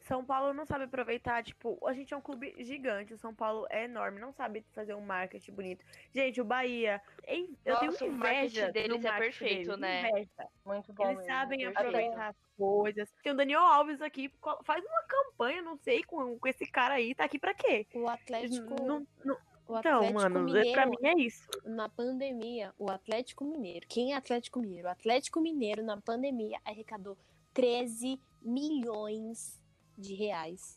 São 0.00 0.24
Paulo 0.24 0.54
não 0.54 0.64
sabe 0.64 0.84
aproveitar, 0.84 1.44
tipo, 1.44 1.78
a 1.86 1.92
gente 1.92 2.14
é 2.14 2.16
um 2.16 2.20
clube 2.20 2.54
gigante, 2.64 3.12
o 3.12 3.18
São 3.18 3.34
Paulo 3.34 3.66
é 3.68 3.84
enorme, 3.84 4.18
não 4.18 4.32
sabe 4.32 4.64
fazer 4.72 4.94
um 4.94 5.02
marketing 5.02 5.52
bonito. 5.52 5.84
Gente, 6.14 6.40
o 6.40 6.44
Bahia, 6.46 7.00
em- 7.26 7.54
eu 7.62 7.74
Nossa, 7.74 7.98
tenho 7.98 8.12
o 8.12 8.14
inveja 8.14 8.62
marketing 8.62 8.66
do 8.66 8.72
deles 8.72 9.04
é 9.04 9.08
marketing 9.08 9.38
perfeito, 9.38 9.66
deles, 9.66 9.80
né? 9.80 10.08
inveja. 10.10 10.48
Muito 10.68 10.92
bom. 10.92 11.04
Eles 11.04 11.16
mesmo, 11.18 11.32
sabem 11.32 11.64
aproveitar 11.66 12.28
as 12.28 12.36
coisas. 12.56 13.08
Tem 13.22 13.32
o 13.32 13.36
Daniel 13.36 13.60
Alves 13.60 14.00
aqui, 14.02 14.30
faz 14.64 14.84
uma 14.84 15.02
campanha, 15.08 15.62
não 15.62 15.76
sei, 15.78 16.02
com, 16.04 16.38
com 16.38 16.48
esse 16.48 16.66
cara 16.70 16.94
aí, 16.94 17.14
tá 17.14 17.24
aqui 17.24 17.38
pra 17.38 17.54
quê? 17.54 17.86
O 17.94 18.08
Atlético, 18.08 18.82
Não- 18.84 19.06
não- 19.24 19.36
o 19.66 19.78
então, 19.78 19.96
Atlético 19.96 20.20
mano, 20.20 20.40
Mineiro, 20.44 20.72
pra 20.72 20.86
mim 20.86 20.96
é 21.02 21.14
isso. 21.20 21.46
na 21.64 21.88
pandemia, 21.88 22.72
o 22.78 22.90
Atlético 22.90 23.44
Mineiro, 23.44 23.86
quem 23.88 24.12
é 24.12 24.16
Atlético 24.16 24.60
Mineiro? 24.60 24.88
O 24.88 24.90
Atlético 24.90 25.40
Mineiro, 25.40 25.82
na 25.82 26.00
pandemia, 26.00 26.58
arrecadou 26.64 27.16
13 27.52 28.18
milhões 28.40 29.60
de 29.96 30.14
reais 30.14 30.76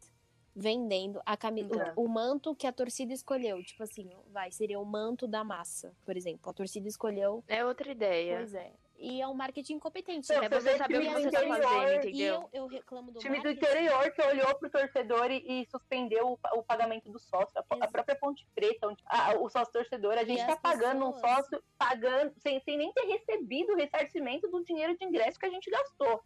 vendendo 0.53 1.21
a 1.25 1.37
cami- 1.37 1.61
Então. 1.61 1.93
o, 1.95 2.03
o 2.05 2.09
manto 2.09 2.53
que 2.53 2.67
a 2.67 2.71
torcida 2.73 3.13
escolheu. 3.13 3.63
Tipo 3.63 3.83
assim, 3.83 4.09
vai, 4.27 4.51
seria 4.51 4.79
o 4.79 4.85
manto 4.85 5.25
da 5.27 5.43
massa, 5.45 5.95
por 6.05 6.17
exemplo. 6.17 6.49
A 6.49 6.53
torcida 6.53 6.87
escolheu, 6.89 7.41
É 7.47 7.63
outra 7.63 7.89
ideia. 7.91 8.37
pois 8.37 8.53
é. 8.53 8.73
E 9.03 9.19
é 9.19 9.27
um 9.27 9.33
marketing 9.33 9.73
incompetente. 9.73 10.31
Não, 10.31 10.41
né? 10.41 10.45
É 10.45 10.49
você 10.49 10.77
saber 10.77 10.97
o 10.97 11.01
que 11.01 11.07
time 11.07 11.21
você 11.21 11.25
do 11.25 11.31
tá 11.31 11.39
interior, 11.43 11.63
fazendo, 11.63 11.91
E 12.05 12.07
entendeu? 12.09 12.35
eu, 12.35 12.49
eu 12.53 12.67
reclamo 12.67 13.11
do 13.11 13.19
Time 13.19 13.37
do 13.39 13.43
marketing. 13.45 13.65
interior 13.65 14.11
que 14.11 14.21
olhou 14.21 14.55
pro 14.59 14.69
torcedor 14.69 15.31
e, 15.31 15.37
e 15.63 15.65
suspendeu 15.71 16.27
o, 16.27 16.39
o 16.59 16.63
pagamento 16.63 17.09
do 17.09 17.17
sócio. 17.17 17.51
A, 17.57 17.85
a 17.85 17.87
própria 17.89 18.15
Ponte 18.15 18.47
Preta, 18.53 18.87
onde- 18.87 19.03
a- 19.07 19.33
o 19.39 19.49
sócio 19.49 19.73
torcedor, 19.73 20.13
a 20.19 20.21
E 20.21 20.27
gente 20.27 20.41
as 20.41 20.47
tá 20.47 20.55
pagando 20.57 21.07
um 21.07 21.13
pessoas- 21.13 21.35
sócio, 21.47 21.63
pagando, 21.79 22.33
sem, 22.37 22.59
sem 22.61 22.77
nem 22.77 22.93
ter 22.93 23.05
recebido 23.07 23.73
o 23.73 23.75
ressarcimento 23.75 24.47
do 24.49 24.63
dinheiro 24.63 24.95
de 24.95 25.03
ingresso 25.03 25.39
que 25.39 25.47
a 25.47 25.49
gente 25.49 25.69
gastou. 25.71 26.21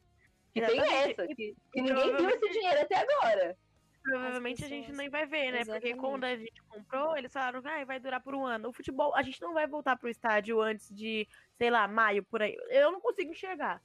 E 0.54 0.62
tem 0.62 0.78
Exatamente. 0.78 1.12
essa, 1.12 1.32
E- 1.32 1.36
que, 1.36 1.44
e 1.44 1.56
que 1.72 1.82
ninguém 1.82 2.16
viu 2.18 2.30
esse 2.30 2.50
dinheiro 2.50 2.82
até 2.82 2.96
agora. 2.98 3.58
Provavelmente 4.06 4.64
a 4.64 4.68
gente 4.68 4.92
nem 4.92 5.10
vai 5.10 5.26
ver, 5.26 5.52
né? 5.52 5.66
Porque 5.66 5.90
Exatamente. 5.90 5.98
quando 5.98 6.24
a 6.26 6.36
gente 6.36 6.62
comprou, 6.70 7.18
eles 7.18 7.34
falaram 7.34 7.62
que 7.62 7.86
vai 7.86 8.00
durar 8.00 8.22
por 8.22 8.36
um 8.36 8.46
ano. 8.46 8.70
O 8.70 8.74
futebol, 8.74 9.16
a 9.16 9.24
gente 9.24 9.42
não 9.42 9.54
vai 9.54 9.66
voltar 9.66 9.98
pro 9.98 10.08
estádio 10.08 10.62
antes 10.62 10.94
de, 10.94 11.28
sei 11.58 11.72
lá, 11.72 11.88
maio, 11.88 12.24
por 12.24 12.42
aí. 12.44 12.56
Eu 12.70 12.92
não 12.92 13.02
consigo 13.02 13.32
enxergar. 13.32 13.82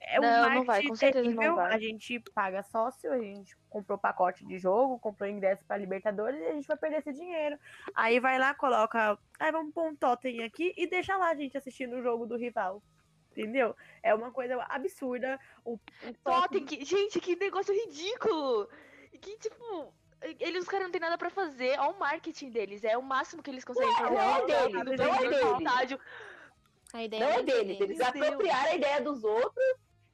É 0.00 0.18
um 0.18 0.22
Não, 0.22 0.50
não 0.54 0.64
vai, 0.64 0.82
com 0.86 0.94
certeza 0.94 1.30
não 1.30 1.56
vai. 1.56 1.74
A 1.74 1.78
gente 1.78 2.20
paga 2.34 2.62
sócio, 2.62 3.12
a 3.12 3.18
gente 3.18 3.54
comprou 3.68 3.98
pacote 3.98 4.46
de 4.46 4.58
jogo, 4.58 4.98
comprou 4.98 5.28
ingresso 5.28 5.64
pra 5.66 5.76
Libertadores 5.76 6.40
e 6.40 6.46
a 6.46 6.52
gente 6.52 6.66
vai 6.66 6.76
perder 6.76 6.98
esse 6.98 7.12
dinheiro. 7.12 7.58
Aí 7.94 8.18
vai 8.18 8.38
lá, 8.38 8.54
coloca. 8.54 9.18
Aí 9.38 9.52
vamos 9.52 9.74
pôr 9.74 9.88
um 9.88 9.96
totem 9.96 10.42
aqui 10.42 10.72
e 10.76 10.86
deixa 10.86 11.16
lá 11.16 11.30
a 11.30 11.34
gente 11.34 11.58
assistindo 11.58 11.96
o 11.96 12.02
jogo 12.02 12.24
do 12.24 12.36
rival. 12.36 12.82
Entendeu? 13.32 13.76
É 14.02 14.14
uma 14.14 14.30
coisa 14.30 14.62
absurda. 14.68 15.38
O, 15.64 15.74
o 15.74 16.14
Totem, 16.24 16.64
que... 16.64 16.84
gente, 16.84 17.20
que 17.20 17.36
negócio 17.36 17.74
ridículo! 17.74 18.68
Que, 19.20 19.36
tipo, 19.38 19.92
eles, 20.38 20.62
os 20.62 20.68
caras 20.68 20.86
não 20.86 20.92
tem 20.92 21.00
nada 21.00 21.16
pra 21.18 21.30
fazer. 21.30 21.78
Olha 21.78 21.90
o 21.90 21.98
marketing 21.98 22.50
deles. 22.50 22.84
É 22.84 22.96
o 22.96 23.02
máximo 23.02 23.42
que 23.42 23.50
eles 23.50 23.64
conseguem 23.64 23.92
fazer. 23.94 24.14
não 24.14 24.20
é 24.20 24.46
deles, 24.46 24.62
totem 24.72 24.84
do 24.84 24.96
não 25.02 25.14
é 25.14 25.18
deles. 25.18 25.58
estádio. 25.58 26.00
A 26.92 27.04
ideia 27.04 27.24
Não 27.24 27.30
é 27.32 27.36
não 27.36 27.44
deles. 27.44 27.80
Eles 27.80 27.98
Meu 27.98 28.12
Deus. 28.12 28.24
apropriaram 28.26 28.70
a 28.70 28.74
ideia 28.74 29.00
dos 29.00 29.22
outros 29.22 29.64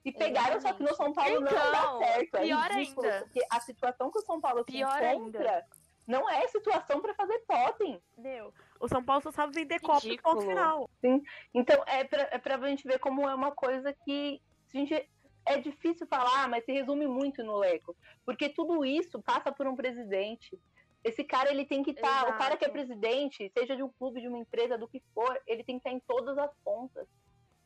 e 0.04 0.12
pegaram, 0.12 0.60
só 0.60 0.72
que 0.72 0.82
no 0.82 0.94
São 0.94 1.12
Paulo 1.12 1.40
não 1.40 1.50
Então, 1.50 1.72
dá 1.72 1.98
certo. 2.06 2.36
É 2.36 2.40
pior 2.42 2.70
ridículo, 2.70 3.06
ainda. 3.06 3.20
Porque 3.24 3.46
a 3.50 3.60
situação 3.60 4.10
que 4.10 4.18
o 4.18 4.22
São 4.22 4.40
Paulo 4.40 4.58
se 4.64 4.72
Pior 4.72 5.02
encontra 5.02 5.66
Não 6.06 6.28
é 6.30 6.46
situação 6.48 7.00
para 7.00 7.14
fazer 7.14 7.42
totem. 7.48 8.00
Meu, 8.18 8.52
o 8.78 8.88
São 8.88 9.02
Paulo 9.02 9.22
só 9.22 9.30
sabe 9.32 9.54
vender 9.54 9.80
copo 9.80 10.06
e 10.06 10.20
ponto 10.20 10.42
final. 10.42 10.88
Sim. 11.00 11.22
Então 11.54 11.82
é 11.86 12.04
pra, 12.04 12.28
é 12.30 12.38
pra 12.38 12.68
gente 12.68 12.86
ver 12.86 12.98
como 12.98 13.28
é 13.28 13.34
uma 13.34 13.52
coisa 13.52 13.92
que 14.04 14.40
a 14.74 14.76
gente 14.78 15.10
é 15.46 15.58
difícil 15.58 16.06
falar, 16.06 16.48
mas 16.48 16.64
se 16.64 16.72
resume 16.72 17.06
muito 17.06 17.42
no 17.42 17.56
Leco. 17.56 17.96
Porque 18.24 18.48
tudo 18.48 18.84
isso 18.84 19.22
passa 19.22 19.52
por 19.52 19.66
um 19.66 19.76
presidente. 19.76 20.58
Esse 21.04 21.22
cara, 21.22 21.50
ele 21.50 21.64
tem 21.64 21.82
que 21.84 21.92
estar. 21.92 22.24
Tá, 22.24 22.30
o 22.30 22.38
cara 22.38 22.56
que 22.56 22.64
é 22.64 22.68
presidente, 22.68 23.50
seja 23.56 23.76
de 23.76 23.82
um 23.82 23.88
clube, 23.88 24.20
de 24.20 24.26
uma 24.26 24.38
empresa, 24.38 24.76
do 24.76 24.88
que 24.88 25.00
for, 25.14 25.40
ele 25.46 25.62
tem 25.62 25.78
que 25.78 25.88
estar 25.88 25.90
tá 25.90 25.96
em 25.96 26.00
todas 26.00 26.36
as 26.36 26.52
pontas. 26.64 27.06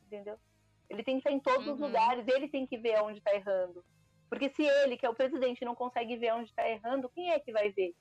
Entendeu? 0.07 0.39
Ele 0.91 1.03
tem 1.03 1.15
que 1.15 1.21
estar 1.21 1.31
tá 1.31 1.37
em 1.37 1.41
todos 1.41 1.67
uhum. 1.67 1.75
os 1.75 1.81
lugares, 1.81 2.29
ele 2.29 2.49
tem 2.49 2.67
que 2.67 2.77
ver 2.77 3.01
onde 3.03 3.19
está 3.19 3.35
errando. 3.35 3.83
Porque 4.29 4.51
se 4.51 4.63
ele, 4.63 4.97
que 4.97 5.07
é 5.07 5.09
o 5.09 5.15
presidente, 5.15 5.65
não 5.65 5.75
consegue 5.75 6.17
ver 6.17 6.35
onde 6.35 6.51
está 6.51 6.69
errando, 6.69 7.09
quem 7.09 7.31
é 7.31 7.41
que 7.41 7.51
vai 7.51 7.71
ver? 7.71 7.95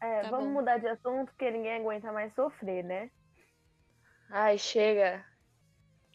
É, 0.00 0.22
tá 0.22 0.30
vamos 0.30 0.46
bom. 0.46 0.52
mudar 0.52 0.78
de 0.78 0.86
assunto, 0.86 1.32
porque 1.32 1.50
ninguém 1.50 1.76
aguenta 1.76 2.12
mais 2.12 2.34
sofrer, 2.34 2.84
né? 2.84 3.10
Ai, 4.30 4.58
chega. 4.58 5.24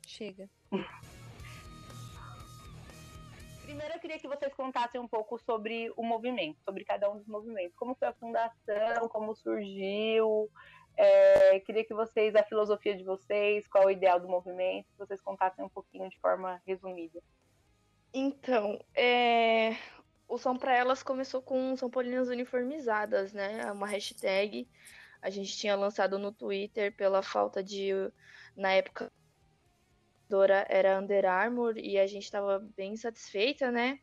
Chega. 0.06 0.48
Primeiro 3.70 3.94
eu 3.94 4.00
queria 4.00 4.18
que 4.18 4.28
vocês 4.28 4.52
contassem 4.56 5.00
um 5.00 5.08
pouco 5.08 5.38
sobre 5.38 5.94
o 5.96 6.02
movimento, 6.02 6.60
sobre 6.66 6.84
cada 6.84 7.08
um 7.08 7.20
dos 7.20 7.28
movimentos. 7.28 7.76
Como 7.76 7.94
foi 7.94 8.08
a 8.08 8.14
fundação, 8.14 9.08
como 9.10 9.36
surgiu. 9.36 10.50
É, 10.98 11.60
queria 11.60 11.86
que 11.86 11.94
vocês, 11.94 12.36
a 12.36 12.42
filosofia 12.42 12.98
de 12.98 13.04
vocês, 13.04 13.68
qual 13.68 13.86
o 13.86 13.92
ideal 13.92 14.20
do 14.20 14.28
movimento, 14.28 14.88
que 14.88 14.98
vocês 14.98 15.22
contassem 15.22 15.64
um 15.64 15.70
pouquinho 15.70 16.10
de 16.10 16.18
forma 16.18 16.60
resumida. 16.66 17.22
Então, 18.12 18.84
é, 18.96 19.78
o 20.28 20.40
São 20.40 20.58
Pra 20.58 20.76
Elas 20.76 21.04
começou 21.04 21.40
com 21.40 21.78
São 21.78 21.92
Paulinas 21.92 22.28
Uniformizadas, 22.28 23.34
né? 23.34 23.72
Uma 23.72 23.86
hashtag. 23.86 24.68
A 25.22 25.30
gente 25.30 25.56
tinha 25.56 25.76
lançado 25.76 26.18
no 26.18 26.32
Twitter 26.32 26.92
pela 26.96 27.22
falta 27.22 27.64
de, 27.64 27.92
na 28.56 28.72
época, 28.72 29.12
era 30.68 31.00
Under 31.00 31.26
Armour 31.26 31.78
e 31.78 31.98
a 31.98 32.08
gente 32.08 32.24
estava 32.24 32.60
bem 32.76 32.96
satisfeita, 32.96 33.72
né? 33.72 34.00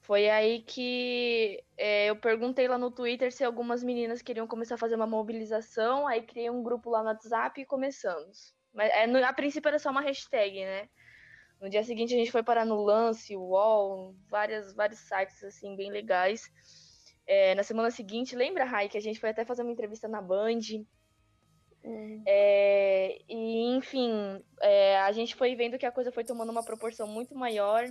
Foi 0.00 0.28
aí 0.30 0.62
que 0.62 1.64
é, 1.76 2.06
eu 2.06 2.16
perguntei 2.16 2.68
lá 2.68 2.78
no 2.78 2.92
Twitter 2.92 3.32
se 3.32 3.42
algumas 3.42 3.82
meninas 3.82 4.22
queriam 4.22 4.46
começar 4.46 4.76
a 4.76 4.78
fazer 4.78 4.94
uma 4.94 5.06
mobilização, 5.06 6.06
aí 6.06 6.22
criei 6.22 6.48
um 6.48 6.62
grupo 6.62 6.90
lá 6.90 7.02
no 7.02 7.08
WhatsApp 7.08 7.60
e 7.60 7.66
começamos. 7.66 8.54
Mas 8.72 8.90
é, 8.92 9.06
no, 9.06 9.18
a 9.24 9.32
princípio 9.32 9.68
era 9.68 9.78
só 9.78 9.90
uma 9.90 10.00
hashtag, 10.00 10.64
né? 10.64 10.88
No 11.60 11.68
dia 11.68 11.82
seguinte 11.82 12.14
a 12.14 12.18
gente 12.18 12.30
foi 12.30 12.42
parar 12.42 12.64
no 12.64 12.80
Lance, 12.82 13.34
UOL, 13.34 14.14
várias, 14.28 14.74
vários 14.74 15.00
sites 15.00 15.42
assim 15.42 15.74
bem 15.74 15.90
legais. 15.90 16.50
É, 17.26 17.54
na 17.56 17.64
semana 17.64 17.90
seguinte, 17.90 18.36
lembra, 18.36 18.64
Rai, 18.64 18.88
que 18.88 18.96
a 18.96 19.00
gente 19.00 19.18
foi 19.18 19.30
até 19.30 19.44
fazer 19.44 19.62
uma 19.62 19.72
entrevista 19.72 20.06
na 20.06 20.22
Band 20.22 20.60
Uhum. 21.86 22.20
É, 22.26 23.16
e, 23.28 23.76
enfim, 23.76 24.42
é, 24.60 24.98
a 24.98 25.12
gente 25.12 25.36
foi 25.36 25.54
vendo 25.54 25.78
que 25.78 25.86
a 25.86 25.92
coisa 25.92 26.10
foi 26.10 26.24
tomando 26.24 26.50
uma 26.50 26.64
proporção 26.64 27.06
muito 27.06 27.32
maior 27.36 27.84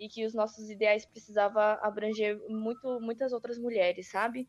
e 0.00 0.08
que 0.08 0.24
os 0.24 0.32
nossos 0.32 0.70
ideais 0.70 1.04
precisavam 1.04 1.62
abranger 1.82 2.40
muito, 2.48 2.98
muitas 2.98 3.30
outras 3.30 3.58
mulheres, 3.58 4.08
sabe? 4.08 4.48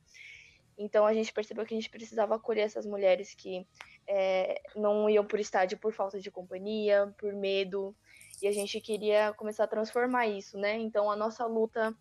Então 0.78 1.06
a 1.06 1.14
gente 1.14 1.34
percebeu 1.34 1.66
que 1.66 1.74
a 1.74 1.78
gente 1.78 1.90
precisava 1.90 2.36
acolher 2.36 2.62
essas 2.62 2.86
mulheres 2.86 3.36
que 3.36 3.68
é, 4.08 4.62
não 4.74 5.10
iam 5.10 5.26
por 5.26 5.40
estádio 5.40 5.78
por 5.78 5.92
falta 5.92 6.18
de 6.18 6.32
companhia, 6.32 7.14
por 7.18 7.34
medo, 7.34 7.94
e 8.42 8.48
a 8.48 8.54
gente 8.54 8.80
queria 8.80 9.34
começar 9.34 9.66
a 9.66 9.68
transformar 9.68 10.28
isso, 10.28 10.58
né? 10.58 10.78
Então 10.78 11.12
a 11.12 11.16
nossa 11.16 11.46
luta 11.46 11.94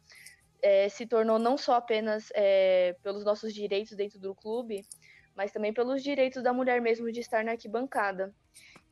é, 0.63 0.89
se 0.89 1.05
tornou 1.05 1.39
não 1.39 1.59
só 1.59 1.75
apenas 1.75 2.31
é, 2.33 2.97
pelos 3.03 3.25
nossos 3.25 3.53
direitos 3.53 3.97
dentro 3.97 4.21
do 4.21 4.35
clube, 4.35 4.87
mas 5.37 5.53
também 5.53 5.73
pelos 5.73 6.03
direitos 6.03 6.43
da 6.43 6.53
mulher 6.53 6.81
mesmo 6.81 7.11
de 7.11 7.21
estar 7.21 7.45
na 7.45 7.53
arquibancada. 7.53 8.35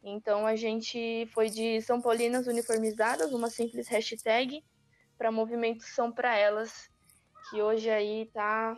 Então 0.02 0.46
a 0.46 0.56
gente 0.56 1.26
foi 1.32 1.50
de 1.50 1.80
São 1.82 2.00
Paulinas 2.00 2.46
uniformizadas, 2.46 3.32
uma 3.32 3.50
simples 3.50 3.88
hashtag, 3.88 4.64
para 5.18 5.30
movimento 5.30 5.82
São 5.82 6.10
para 6.10 6.36
Elas, 6.36 6.90
que 7.50 7.60
hoje 7.60 7.90
aí 7.90 8.26
tá 8.32 8.76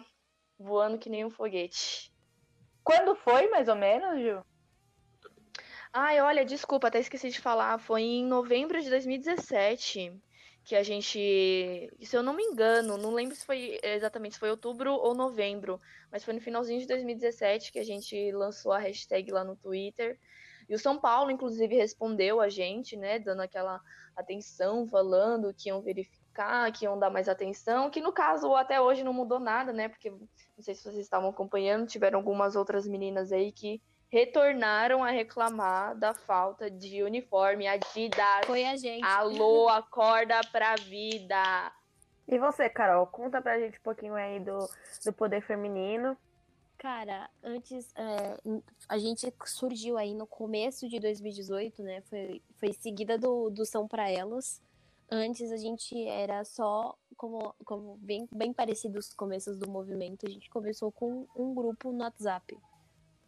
voando 0.59 0.99
que 0.99 1.09
nem 1.09 1.25
um 1.25 1.31
foguete. 1.31 2.13
Quando 2.83 3.15
foi, 3.15 3.49
mais 3.49 3.69
ou 3.69 3.77
menos, 3.77 4.21
Ju? 4.21 4.45
Ai, 5.93 6.21
olha, 6.21 6.45
desculpa, 6.45 6.89
até 6.89 6.99
esqueci 6.99 7.31
de 7.31 7.41
falar. 7.41 7.79
Foi 7.79 8.03
em 8.03 8.25
novembro 8.25 8.81
de 8.81 8.91
2017 8.91 10.13
que 10.65 10.77
a 10.77 10.83
gente, 10.83 11.19
se 12.01 12.17
eu 12.17 12.23
não 12.23 12.35
me 12.35 12.43
engano, 12.43 12.97
não 12.97 13.13
lembro 13.13 13.35
se 13.35 13.45
foi 13.45 13.79
exatamente 13.83 14.35
se 14.35 14.41
foi 14.41 14.51
outubro 14.51 14.93
ou 14.93 15.15
novembro, 15.15 15.81
mas 16.11 16.25
foi 16.25 16.35
no 16.35 16.41
finalzinho 16.41 16.81
de 16.81 16.87
2017 16.87 17.73
que 17.73 17.79
a 17.79 17.85
gente 17.85 18.31
lançou 18.33 18.73
a 18.73 18.79
hashtag 18.79 19.33
lá 19.33 19.43
no 19.43 19.57
Twitter. 19.57 20.19
E 20.69 20.75
o 20.75 20.79
São 20.79 20.99
Paulo, 20.99 21.31
inclusive, 21.31 21.75
respondeu 21.75 22.41
a 22.41 22.49
gente, 22.49 22.97
né, 22.97 23.19
dando 23.19 23.43
aquela 23.43 23.81
atenção, 24.17 24.87
falando 24.87 25.53
que 25.53 25.69
iam 25.69 25.83
verificar, 25.83 26.71
que 26.71 26.85
iam 26.85 26.99
dar 26.99 27.11
mais 27.11 27.29
atenção, 27.29 27.91
que 27.91 28.01
no 28.01 28.13
caso 28.13 28.55
até 28.55 28.81
hoje 28.81 29.03
não 29.03 29.13
mudou 29.13 29.41
nada, 29.41 29.73
né, 29.73 29.89
porque 29.89 30.11
não 30.11 30.29
sei 30.61 30.75
se 30.75 30.85
vocês 30.85 30.99
estavam 30.99 31.31
acompanhando, 31.31 31.89
tiveram 31.89 32.21
algumas 32.21 32.55
outras 32.55 32.87
meninas 32.87 33.33
aí 33.33 33.51
que 33.51 33.83
retornaram 34.13 35.03
a 35.03 35.11
reclamar 35.11 35.97
da 35.97 36.13
falta 36.13 36.71
de 36.71 37.03
uniforme. 37.03 37.67
Adidas. 37.67 38.45
Foi 38.45 38.63
a 38.67 38.77
gente. 38.77 39.03
Alô, 39.03 39.67
acorda 39.73 40.39
pra 40.53 40.75
vida. 40.77 41.73
E 42.29 42.39
você, 42.39 42.69
Carol, 42.69 43.07
conta 43.07 43.41
pra 43.41 43.59
gente 43.59 43.79
um 43.79 43.83
pouquinho 43.83 44.15
aí 44.15 44.39
do, 44.39 44.69
do 45.05 45.13
poder 45.15 45.41
feminino. 45.41 46.17
Cara, 46.77 47.31
antes 47.43 47.91
é, 47.97 48.37
a 48.89 48.99
gente 48.99 49.33
surgiu 49.47 49.97
aí 49.97 50.15
no 50.15 50.27
começo 50.27 50.89
de 50.89 51.01
2018, 51.01 51.83
né? 51.83 52.03
Foi, 52.03 52.43
foi 52.57 52.73
seguida 52.75 53.17
do, 53.17 53.49
do 53.49 53.65
São 53.65 53.89
Pra 53.89 54.11
Elas. 54.11 54.61
Antes 55.11 55.51
a 55.53 55.57
gente 55.57 56.07
era 56.07 56.45
só, 56.45 56.97
como, 57.17 57.55
como 57.65 57.97
bem, 57.97 58.29
bem 58.35 58.53
parecido 58.53 58.99
os 58.99 59.15
começos 59.15 59.57
do 59.59 59.71
movimento, 59.71 60.27
a 60.27 60.31
gente 60.31 60.51
começou 60.51 60.91
com 60.91 61.27
um 61.37 61.55
grupo 61.55 61.93
no 61.93 62.03
WhatsApp 62.03 62.59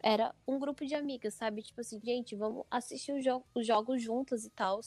era 0.05 0.35
um 0.47 0.59
grupo 0.59 0.85
de 0.85 0.93
amigas, 0.93 1.33
sabe? 1.33 1.63
Tipo 1.63 1.81
assim, 1.81 1.99
gente, 1.99 2.35
vamos 2.35 2.63
assistir 2.69 3.11
os, 3.11 3.23
jo 3.23 3.43
os 3.55 3.65
jogos 3.65 3.99
juntas 3.99 4.45
e 4.45 4.51
tal. 4.51 4.79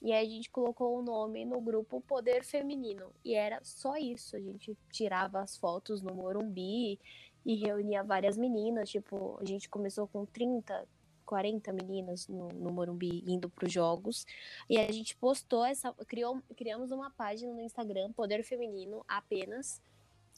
E 0.00 0.12
aí 0.12 0.24
a 0.24 0.30
gente 0.30 0.48
colocou 0.50 0.96
o 0.96 1.02
nome 1.02 1.44
no 1.44 1.60
grupo 1.60 2.00
Poder 2.00 2.44
Feminino. 2.44 3.12
E 3.24 3.34
era 3.34 3.58
só 3.64 3.96
isso. 3.96 4.36
A 4.36 4.40
gente 4.40 4.78
tirava 4.88 5.40
as 5.40 5.56
fotos 5.56 6.00
no 6.00 6.14
Morumbi 6.14 7.00
e 7.44 7.56
reunia 7.56 8.04
várias 8.04 8.36
meninas. 8.36 8.88
Tipo, 8.88 9.36
a 9.40 9.44
gente 9.44 9.68
começou 9.68 10.06
com 10.06 10.24
30, 10.24 10.86
40 11.26 11.72
meninas 11.72 12.28
no, 12.28 12.46
no 12.50 12.72
Morumbi 12.72 13.24
indo 13.26 13.50
para 13.50 13.66
os 13.66 13.72
jogos. 13.72 14.24
E 14.70 14.78
a 14.78 14.92
gente 14.92 15.16
postou 15.16 15.64
essa. 15.64 15.92
Criou, 16.06 16.40
criamos 16.56 16.92
uma 16.92 17.10
página 17.10 17.52
no 17.52 17.60
Instagram, 17.60 18.12
Poder 18.12 18.44
Feminino 18.44 19.04
apenas. 19.08 19.82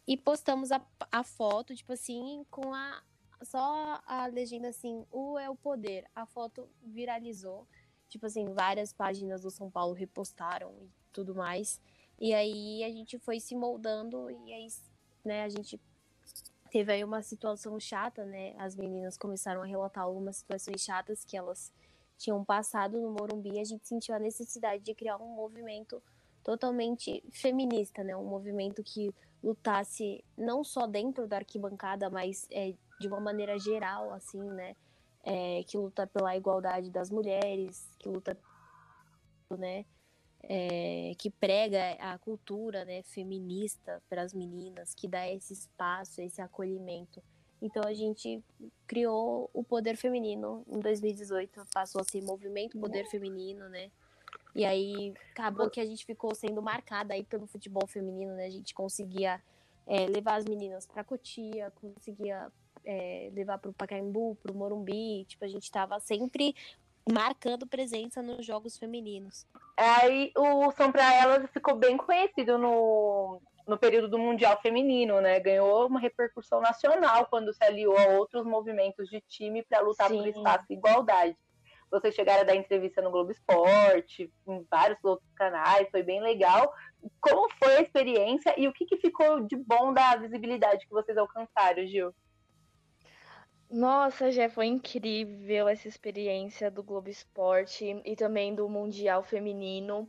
E 0.09 0.17
postamos 0.17 0.73
a, 0.73 0.83
a 1.13 1.23
foto, 1.23 1.75
tipo 1.75 1.93
assim, 1.93 2.45
com 2.51 2.73
a, 2.75 3.03
só 3.45 4.01
a 4.07 4.27
legenda 4.27 4.69
assim, 4.69 5.05
o 5.11 5.39
é 5.39 5.49
o 5.49 5.57
poder. 5.57 6.05
A 6.15 6.27
foto 6.27 6.69
viralizou. 6.83 7.67
Tipo 8.09 8.27
assim, 8.27 8.53
várias 8.53 8.93
páginas 8.93 9.43
do 9.43 9.51
São 9.51 9.71
Paulo 9.71 9.93
repostaram 9.93 10.73
e 10.81 10.89
tudo 11.13 11.35
mais. 11.35 11.81
E 12.21 12.33
aí 12.33 12.85
a 12.85 12.91
gente 12.91 13.19
foi 13.19 13.41
se 13.41 13.57
moldando 13.57 14.31
e 14.31 14.53
aí, 14.53 14.69
né, 15.25 15.43
a 15.43 15.49
gente 15.49 15.81
teve 16.71 16.93
aí 16.93 17.05
uma 17.05 17.23
situação 17.23 17.79
chata, 17.79 18.25
né? 18.25 18.55
As 18.59 18.75
meninas 18.75 19.17
começaram 19.17 19.63
a 19.63 19.67
relatar 19.67 20.05
algumas 20.05 20.37
situações 20.37 20.81
chatas 20.81 21.25
que 21.25 21.37
elas 21.37 21.73
tinham 22.19 22.45
passado 22.45 23.01
no 23.01 23.11
Morumbi. 23.11 23.61
A 23.61 23.65
gente 23.65 23.87
sentiu 23.87 24.15
a 24.15 24.19
necessidade 24.19 24.83
de 24.83 24.95
criar 24.95 25.17
um 25.19 25.35
movimento 25.35 26.03
totalmente 26.43 27.23
feminista, 27.33 28.03
né? 28.03 28.17
Um 28.17 28.25
movimento 28.25 28.83
que 28.83 29.15
lutasse 29.43 30.25
não 30.37 30.65
só 30.65 30.87
dentro 30.87 31.27
da 31.27 31.37
arquibancada, 31.37 32.11
mas 32.11 32.47
é, 32.51 32.75
de 33.01 33.09
uma 33.09 33.21
maneira 33.21 33.59
geral, 33.59 34.13
assim, 34.13 34.43
né? 34.43 34.77
É, 35.23 35.63
que 35.65 35.77
luta 35.79 36.07
pela 36.07 36.37
igualdade 36.37 36.91
das 36.91 37.11
mulheres, 37.11 37.89
que 37.99 38.09
luta, 38.09 38.37
né? 39.51 39.85
É, 40.43 41.13
que 41.19 41.31
prega 41.31 41.93
a 41.99 42.19
cultura 42.19 42.85
né, 42.85 43.03
feminista 43.03 44.03
para 44.11 44.21
as 44.21 44.35
meninas, 44.35 44.95
que 44.95 45.09
dá 45.09 45.27
esse 45.27 45.55
espaço, 45.55 46.21
esse 46.21 46.43
acolhimento. 46.43 47.23
Então 47.63 47.83
a 47.83 47.95
gente 47.95 48.45
criou 48.87 49.49
o 49.55 49.65
Poder 49.65 49.97
Feminino 49.97 50.63
em 50.69 50.81
2018, 50.81 51.65
passou 51.73 52.03
a 52.03 52.05
ser 52.05 52.21
Movimento 52.23 52.79
Poder 52.79 53.07
Feminino, 53.07 53.71
né? 53.71 53.91
E 54.55 54.65
aí 54.65 55.15
acabou 55.33 55.71
que 55.71 55.81
a 55.81 55.85
gente 55.85 56.05
ficou 56.05 56.35
sendo 56.35 56.63
marcada 56.63 57.15
aí 57.15 57.25
pelo 57.25 57.47
futebol 57.47 57.87
feminino, 57.87 58.35
né? 58.35 58.47
A 58.47 58.51
gente 58.51 58.75
conseguia 58.75 59.43
é, 59.87 60.07
levar 60.07 60.37
as 60.37 60.45
meninas 60.45 60.87
para 60.87 61.03
Cotia, 61.03 61.73
conseguia 61.81 62.53
é, 62.85 63.31
levar 63.33 63.59
para 63.59 63.71
o 63.71 63.75
Pacaembu, 63.75 64.37
para 64.43 64.53
o 64.53 64.55
Morumbi. 64.55 65.25
Tipo, 65.27 65.45
a 65.45 65.49
gente 65.49 65.65
estava 65.65 65.99
sempre 66.01 66.55
marcando 67.11 67.67
presença 67.67 68.23
nos 68.23 68.45
jogos 68.45 68.79
femininos. 68.79 69.47
Aí 69.77 70.33
o 70.37 70.71
São 70.73 70.91
para 70.91 71.15
Elas 71.15 71.51
ficou 71.51 71.77
bem 71.77 71.97
conhecido 71.97 72.57
no, 72.57 73.41
no 73.67 73.79
período 73.79 74.09
do 74.09 74.19
Mundial 74.19 74.59
Feminino, 74.63 75.21
né? 75.21 75.39
Ganhou 75.41 75.87
uma 75.87 76.01
repercussão 76.01 76.61
nacional 76.61 77.27
quando 77.27 77.53
se 77.53 77.63
aliou 77.65 77.97
a 77.97 78.07
outros 78.19 78.45
movimentos 78.45 79.09
de 79.09 79.21
time 79.21 79.63
para 79.63 79.81
lutar 79.81 80.09
Sim. 80.09 80.19
por 80.19 80.29
espaço 80.29 80.65
e 80.71 80.75
igualdade. 80.75 81.37
Vocês 81.91 82.15
chegaram 82.15 82.41
a 82.41 82.45
dar 82.45 82.57
entrevista 82.57 83.01
no 83.01 83.11
Globo 83.11 83.31
Esporte, 83.31 84.33
em 84.49 84.67
vários 84.69 84.99
outros 85.05 85.31
canais, 85.37 85.89
foi 85.91 86.03
bem 86.03 86.21
legal. 86.21 86.73
Como 87.21 87.49
foi 87.63 87.77
a 87.77 87.83
experiência 87.83 88.53
e 88.59 88.67
o 88.67 88.73
que, 88.73 88.85
que 88.85 88.97
ficou 88.97 89.41
de 89.41 89.55
bom 89.55 89.93
da 89.93 90.17
visibilidade 90.17 90.87
que 90.87 90.93
vocês 90.93 91.17
alcançaram, 91.17 91.87
Gil? 91.87 92.13
Nossa, 93.75 94.31
já 94.31 94.49
foi 94.49 94.67
incrível 94.67 95.67
essa 95.67 95.89
experiência 95.89 96.71
do 96.71 96.81
Globo 96.81 97.09
Esporte 97.09 98.01
e 98.05 98.15
também 98.15 98.55
do 98.55 98.69
Mundial 98.69 99.21
Feminino. 99.25 100.09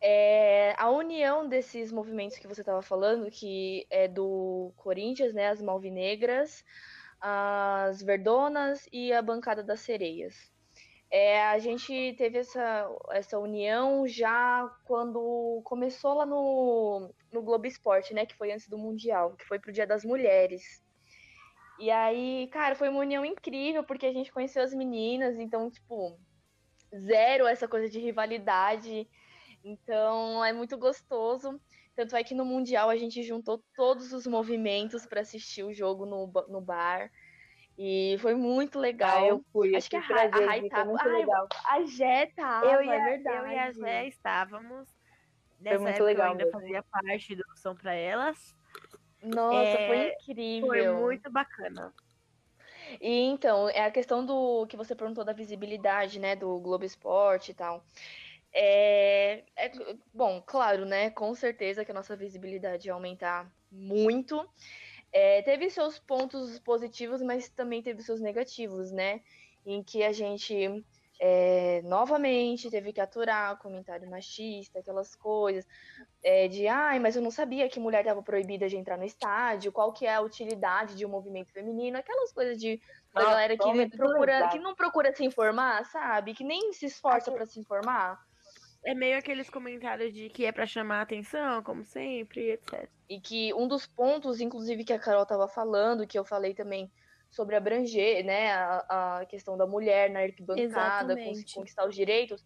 É, 0.00 0.72
a 0.78 0.88
união 0.90 1.48
desses 1.48 1.90
movimentos 1.90 2.38
que 2.38 2.46
você 2.46 2.60
estava 2.60 2.80
falando, 2.82 3.28
que 3.28 3.88
é 3.90 4.06
do 4.06 4.72
Corinthians, 4.76 5.34
né, 5.34 5.48
as 5.48 5.60
Malvinegras, 5.60 6.64
as 7.20 8.00
Verdonas 8.02 8.88
e 8.92 9.12
a 9.12 9.20
bancada 9.20 9.64
das 9.64 9.80
Sereias. 9.80 10.52
É, 11.10 11.42
a 11.42 11.58
gente 11.58 12.14
teve 12.16 12.38
essa, 12.38 12.88
essa 13.10 13.36
união 13.36 14.06
já 14.06 14.64
quando 14.84 15.60
começou 15.64 16.14
lá 16.14 16.24
no, 16.24 17.12
no 17.32 17.42
Globo 17.42 17.66
Esporte, 17.66 18.14
né, 18.14 18.24
que 18.24 18.36
foi 18.36 18.52
antes 18.52 18.68
do 18.68 18.78
Mundial, 18.78 19.34
que 19.34 19.44
foi 19.44 19.58
pro 19.58 19.72
Dia 19.72 19.88
das 19.88 20.04
Mulheres. 20.04 20.85
E 21.78 21.90
aí, 21.90 22.48
cara, 22.48 22.74
foi 22.74 22.88
uma 22.88 23.00
união 23.00 23.24
incrível, 23.24 23.84
porque 23.84 24.06
a 24.06 24.12
gente 24.12 24.32
conheceu 24.32 24.62
as 24.62 24.72
meninas, 24.72 25.38
então, 25.38 25.70
tipo, 25.70 26.18
zero 26.94 27.46
essa 27.46 27.68
coisa 27.68 27.88
de 27.88 27.98
rivalidade. 27.98 29.08
Então, 29.62 30.44
é 30.44 30.52
muito 30.52 30.78
gostoso. 30.78 31.60
Tanto 31.94 32.14
é 32.14 32.22
que 32.22 32.34
no 32.34 32.44
Mundial 32.44 32.90
a 32.90 32.96
gente 32.96 33.22
juntou 33.22 33.62
todos 33.74 34.12
os 34.12 34.26
movimentos 34.26 35.06
para 35.06 35.22
assistir 35.22 35.64
o 35.64 35.72
jogo 35.72 36.04
no, 36.04 36.30
no 36.48 36.60
bar. 36.60 37.10
E 37.78 38.16
foi 38.20 38.34
muito 38.34 38.78
legal. 38.78 39.18
Ah, 39.18 39.26
eu 39.26 39.44
fui. 39.52 39.76
Acho 39.76 39.90
que 39.90 39.96
a, 39.96 40.00
a 40.00 40.46
Rai 40.46 40.68
tava. 40.68 40.92
Ai, 41.00 41.24
a 41.68 41.84
Jé 41.84 42.26
tava, 42.34 42.66
eu 42.66 42.82
e 42.82 42.90
a, 42.90 42.94
é 42.94 43.04
verdade. 43.04 43.36
Eu 43.36 43.52
e 43.52 43.58
a 43.58 43.72
Jé 43.72 44.08
estávamos. 44.08 44.88
Nessa 45.60 45.76
foi 45.76 45.84
muito 45.84 46.04
legal. 46.04 46.26
Eu 46.26 46.32
ainda 46.32 46.44
mesmo. 46.44 46.60
fazia 46.60 46.82
parte 46.82 47.34
do 47.34 47.44
Som 47.56 47.74
para 47.74 47.94
Elas. 47.94 48.55
Nossa, 49.34 49.68
é, 49.68 49.86
foi 49.86 50.12
incrível. 50.12 50.68
Foi 50.68 50.92
muito 51.00 51.30
bacana. 51.30 51.92
E 53.00 53.22
então, 53.24 53.68
é 53.68 53.84
a 53.84 53.90
questão 53.90 54.24
do 54.24 54.66
que 54.66 54.76
você 54.76 54.94
perguntou 54.94 55.24
da 55.24 55.32
visibilidade, 55.32 56.18
né, 56.18 56.36
do 56.36 56.58
Globo 56.60 56.84
Esporte 56.84 57.50
e 57.50 57.54
tal. 57.54 57.84
É, 58.52 59.42
é, 59.56 59.70
bom, 60.14 60.42
claro, 60.44 60.86
né? 60.86 61.10
Com 61.10 61.34
certeza 61.34 61.84
que 61.84 61.90
a 61.90 61.94
nossa 61.94 62.16
visibilidade 62.16 62.88
ia 62.88 62.94
aumentar 62.94 63.52
muito. 63.70 64.48
É, 65.12 65.42
teve 65.42 65.68
seus 65.68 65.98
pontos 65.98 66.58
positivos, 66.60 67.20
mas 67.20 67.48
também 67.50 67.82
teve 67.82 68.02
seus 68.02 68.20
negativos, 68.20 68.90
né? 68.90 69.20
Em 69.64 69.82
que 69.82 70.02
a 70.02 70.12
gente 70.12 70.84
é, 71.18 71.80
novamente 71.82 72.70
teve 72.70 72.92
que 72.92 73.00
aturar 73.00 73.58
comentário 73.58 74.08
machista, 74.08 74.78
aquelas 74.78 75.14
coisas 75.14 75.66
é, 76.22 76.46
de 76.48 76.68
ai, 76.68 76.98
mas 76.98 77.16
eu 77.16 77.22
não 77.22 77.30
sabia 77.30 77.68
que 77.68 77.80
mulher 77.80 78.00
estava 78.00 78.22
proibida 78.22 78.68
de 78.68 78.76
entrar 78.76 78.98
no 78.98 79.04
estádio, 79.04 79.72
qual 79.72 79.92
que 79.92 80.06
é 80.06 80.14
a 80.14 80.20
utilidade 80.20 80.94
de 80.94 81.06
um 81.06 81.08
movimento 81.08 81.52
feminino, 81.52 81.96
aquelas 81.96 82.32
coisas 82.32 82.58
de 82.58 82.80
da 83.14 83.22
ah, 83.22 83.24
galera 83.24 83.56
que 83.56 83.96
procura, 83.96 84.48
que 84.48 84.58
não 84.58 84.74
procura 84.74 85.14
se 85.14 85.24
informar, 85.24 85.84
sabe? 85.86 86.34
Que 86.34 86.44
nem 86.44 86.72
se 86.74 86.84
esforça 86.84 87.32
para 87.32 87.46
se 87.46 87.58
informar. 87.58 88.20
É 88.84 88.94
meio 88.94 89.18
aqueles 89.18 89.48
comentários 89.48 90.12
de 90.12 90.28
que 90.28 90.44
é 90.44 90.52
para 90.52 90.66
chamar 90.66 90.98
a 90.98 91.02
atenção, 91.02 91.62
como 91.62 91.82
sempre, 91.82 92.52
etc. 92.52 92.88
E 93.08 93.18
que 93.18 93.54
um 93.54 93.66
dos 93.66 93.86
pontos, 93.86 94.40
inclusive, 94.40 94.84
que 94.84 94.92
a 94.92 94.98
Carol 94.98 95.22
estava 95.22 95.48
falando, 95.48 96.06
que 96.06 96.18
eu 96.18 96.24
falei 96.24 96.54
também 96.54 96.92
sobre 97.30 97.54
abranger 97.54 98.24
né, 98.24 98.52
a, 98.52 99.18
a 99.18 99.26
questão 99.26 99.56
da 99.56 99.66
mulher 99.66 100.10
na 100.10 100.20
arquibancada, 100.20 101.14
conquistar 101.54 101.86
os 101.86 101.94
direitos. 101.94 102.44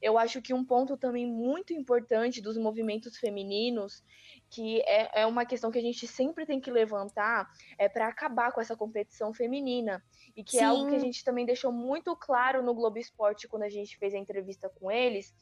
Eu 0.00 0.18
acho 0.18 0.42
que 0.42 0.52
um 0.52 0.64
ponto 0.64 0.96
também 0.96 1.26
muito 1.26 1.72
importante 1.72 2.40
dos 2.40 2.56
movimentos 2.56 3.16
femininos, 3.16 4.02
que 4.50 4.80
é, 4.82 5.22
é 5.22 5.26
uma 5.26 5.44
questão 5.44 5.70
que 5.70 5.78
a 5.78 5.82
gente 5.82 6.06
sempre 6.06 6.44
tem 6.44 6.60
que 6.60 6.70
levantar, 6.70 7.48
é 7.78 7.88
para 7.88 8.08
acabar 8.08 8.52
com 8.52 8.60
essa 8.60 8.76
competição 8.76 9.32
feminina. 9.32 10.02
E 10.34 10.42
que 10.42 10.52
Sim. 10.52 10.64
é 10.64 10.64
algo 10.64 10.88
que 10.88 10.96
a 10.96 11.00
gente 11.00 11.24
também 11.24 11.46
deixou 11.46 11.70
muito 11.70 12.16
claro 12.16 12.62
no 12.62 12.74
Globo 12.74 12.98
Esporte 12.98 13.46
quando 13.46 13.62
a 13.62 13.68
gente 13.68 13.96
fez 13.96 14.14
a 14.14 14.18
entrevista 14.18 14.68
com 14.68 14.90
eles. 14.90 15.34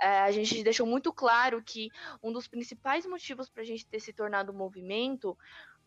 É, 0.00 0.20
a 0.20 0.30
gente 0.30 0.62
deixou 0.62 0.86
muito 0.86 1.12
claro 1.12 1.62
que 1.62 1.88
um 2.22 2.32
dos 2.32 2.46
principais 2.46 3.06
motivos 3.06 3.48
para 3.48 3.62
a 3.62 3.66
gente 3.66 3.86
ter 3.86 4.00
se 4.00 4.12
tornado 4.12 4.52
movimento 4.52 5.36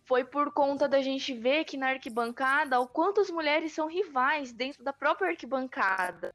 foi 0.09 0.25
por 0.25 0.51
conta 0.51 0.87
da 0.87 1.03
gente 1.03 1.35
ver 1.35 1.65
que 1.65 1.77
na 1.77 1.89
arquibancada 1.89 2.79
o 2.79 2.87
quanto 2.87 3.21
as 3.21 3.29
mulheres 3.29 3.73
são 3.73 3.85
rivais 3.85 4.51
dentro 4.51 4.83
da 4.83 4.91
própria 4.91 5.29
arquibancada. 5.29 6.33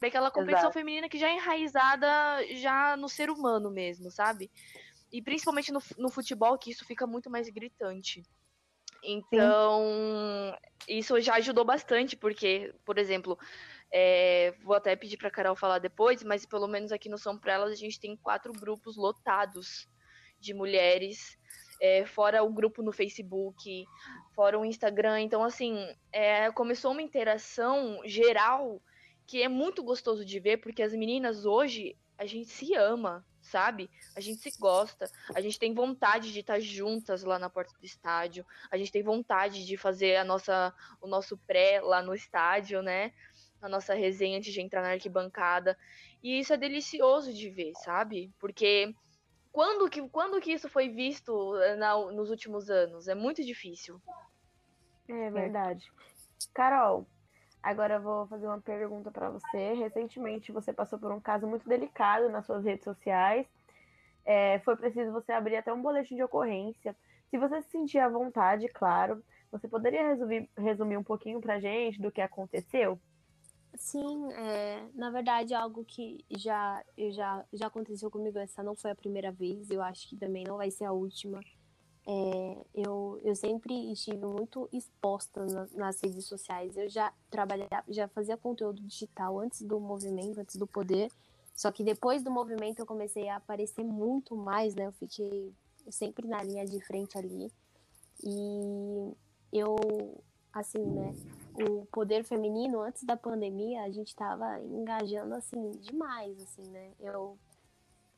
Daquela 0.00 0.28
competição 0.28 0.70
Exato. 0.70 0.80
feminina 0.80 1.08
que 1.08 1.16
já 1.16 1.28
é 1.28 1.36
enraizada 1.36 2.08
já 2.56 2.96
no 2.96 3.08
ser 3.08 3.30
humano 3.30 3.70
mesmo, 3.70 4.10
sabe? 4.10 4.50
E 5.12 5.22
principalmente 5.22 5.70
no, 5.70 5.80
no 5.96 6.10
futebol, 6.10 6.58
que 6.58 6.72
isso 6.72 6.84
fica 6.84 7.06
muito 7.06 7.30
mais 7.30 7.48
gritante. 7.48 8.24
Então, 9.04 9.80
Sim. 10.88 10.98
isso 10.98 11.20
já 11.20 11.34
ajudou 11.36 11.64
bastante, 11.64 12.16
porque, 12.16 12.74
por 12.84 12.98
exemplo, 12.98 13.38
é, 13.92 14.52
vou 14.64 14.74
até 14.74 14.96
pedir 14.96 15.16
para 15.16 15.30
Carol 15.30 15.54
falar 15.54 15.78
depois, 15.78 16.24
mas 16.24 16.44
pelo 16.44 16.66
menos 16.66 16.90
aqui 16.90 17.08
no 17.08 17.18
São 17.18 17.38
Prelas 17.38 17.70
a 17.70 17.76
gente 17.76 18.00
tem 18.00 18.16
quatro 18.16 18.52
grupos 18.52 18.96
lotados 18.96 19.88
de 20.40 20.52
mulheres 20.52 21.38
é, 21.84 22.06
fora 22.06 22.42
o 22.42 22.50
grupo 22.50 22.82
no 22.82 22.92
Facebook, 22.92 23.84
fora 24.34 24.58
o 24.58 24.64
Instagram. 24.64 25.20
Então, 25.20 25.44
assim, 25.44 25.86
é, 26.10 26.50
começou 26.50 26.92
uma 26.92 27.02
interação 27.02 28.00
geral 28.06 28.80
que 29.26 29.42
é 29.42 29.48
muito 29.48 29.82
gostoso 29.82 30.24
de 30.24 30.40
ver, 30.40 30.56
porque 30.58 30.82
as 30.82 30.94
meninas 30.94 31.44
hoje, 31.44 31.94
a 32.16 32.24
gente 32.24 32.48
se 32.48 32.74
ama, 32.74 33.22
sabe? 33.42 33.90
A 34.16 34.20
gente 34.20 34.40
se 34.40 34.58
gosta, 34.58 35.10
a 35.34 35.42
gente 35.42 35.58
tem 35.58 35.74
vontade 35.74 36.32
de 36.32 36.40
estar 36.40 36.58
juntas 36.58 37.22
lá 37.22 37.38
na 37.38 37.50
porta 37.50 37.74
do 37.78 37.84
estádio, 37.84 38.46
a 38.70 38.78
gente 38.78 38.90
tem 38.90 39.02
vontade 39.02 39.66
de 39.66 39.76
fazer 39.76 40.16
a 40.16 40.24
nossa, 40.24 40.72
o 41.02 41.06
nosso 41.06 41.36
pré 41.36 41.82
lá 41.82 42.00
no 42.00 42.14
estádio, 42.14 42.80
né? 42.80 43.12
A 43.60 43.68
nossa 43.68 43.92
resenha 43.92 44.38
antes 44.38 44.54
de 44.54 44.60
entrar 44.62 44.80
na 44.80 44.92
arquibancada. 44.92 45.76
E 46.22 46.38
isso 46.38 46.54
é 46.54 46.56
delicioso 46.56 47.30
de 47.32 47.50
ver, 47.50 47.72
sabe? 47.82 48.32
Porque 48.38 48.94
quando 49.54 49.88
que, 49.88 50.06
quando 50.08 50.40
que 50.40 50.52
isso 50.52 50.68
foi 50.68 50.88
visto 50.88 51.56
eh, 51.58 51.76
na, 51.76 51.96
nos 52.10 52.28
últimos 52.28 52.68
anos? 52.68 53.06
É 53.06 53.14
muito 53.14 53.40
difícil. 53.44 54.02
É 55.08 55.30
verdade. 55.30 55.92
Carol, 56.52 57.06
agora 57.62 57.94
eu 57.94 58.02
vou 58.02 58.26
fazer 58.26 58.48
uma 58.48 58.60
pergunta 58.60 59.12
para 59.12 59.30
você. 59.30 59.74
Recentemente 59.74 60.50
você 60.50 60.72
passou 60.72 60.98
por 60.98 61.12
um 61.12 61.20
caso 61.20 61.46
muito 61.46 61.68
delicado 61.68 62.28
nas 62.30 62.44
suas 62.44 62.64
redes 62.64 62.82
sociais. 62.82 63.46
É, 64.24 64.58
foi 64.58 64.74
preciso 64.74 65.12
você 65.12 65.30
abrir 65.30 65.54
até 65.54 65.72
um 65.72 65.80
boletim 65.80 66.16
de 66.16 66.24
ocorrência. 66.24 66.96
Se 67.30 67.38
você 67.38 67.62
se 67.62 67.70
sentir 67.70 68.00
à 68.00 68.08
vontade, 68.08 68.66
claro, 68.66 69.22
você 69.52 69.68
poderia 69.68 70.04
resumir, 70.08 70.50
resumir 70.58 70.96
um 70.96 71.04
pouquinho 71.04 71.40
para 71.40 71.60
gente 71.60 72.02
do 72.02 72.10
que 72.10 72.20
aconteceu? 72.20 72.98
Sim, 73.76 74.32
é, 74.32 74.88
na 74.94 75.10
verdade 75.10 75.52
algo 75.52 75.84
que 75.84 76.24
já, 76.30 76.82
já, 77.10 77.44
já 77.52 77.66
aconteceu 77.66 78.10
comigo. 78.10 78.38
Essa 78.38 78.62
não 78.62 78.76
foi 78.76 78.90
a 78.90 78.94
primeira 78.94 79.32
vez, 79.32 79.70
eu 79.70 79.82
acho 79.82 80.08
que 80.08 80.16
também 80.16 80.44
não 80.44 80.56
vai 80.56 80.70
ser 80.70 80.84
a 80.84 80.92
última. 80.92 81.40
É, 82.06 82.64
eu, 82.74 83.18
eu 83.24 83.34
sempre 83.34 83.92
estive 83.92 84.26
muito 84.26 84.68
exposta 84.72 85.44
na, 85.46 85.66
nas 85.74 86.00
redes 86.00 86.26
sociais. 86.26 86.76
Eu 86.76 86.88
já 86.88 87.12
trabalhava, 87.30 87.84
já 87.88 88.06
fazia 88.08 88.36
conteúdo 88.36 88.82
digital 88.82 89.40
antes 89.40 89.62
do 89.62 89.80
movimento, 89.80 90.38
antes 90.38 90.56
do 90.56 90.66
poder. 90.66 91.10
Só 91.54 91.72
que 91.72 91.82
depois 91.82 92.22
do 92.22 92.30
movimento 92.30 92.80
eu 92.80 92.86
comecei 92.86 93.28
a 93.28 93.36
aparecer 93.36 93.84
muito 93.84 94.36
mais, 94.36 94.74
né? 94.74 94.86
Eu 94.86 94.92
fiquei 94.92 95.52
sempre 95.88 96.26
na 96.26 96.42
linha 96.42 96.64
de 96.66 96.80
frente 96.84 97.16
ali. 97.16 97.50
E 98.22 99.12
eu, 99.52 99.76
assim, 100.52 100.84
né? 100.84 101.14
O 101.54 101.86
poder 101.86 102.24
feminino 102.24 102.80
antes 102.80 103.04
da 103.04 103.16
pandemia 103.16 103.82
a 103.82 103.90
gente 103.90 104.08
estava 104.08 104.60
engajando 104.60 105.34
assim 105.34 105.70
demais 105.72 106.40
assim 106.42 106.68
né? 106.70 106.90
Eu 107.00 107.38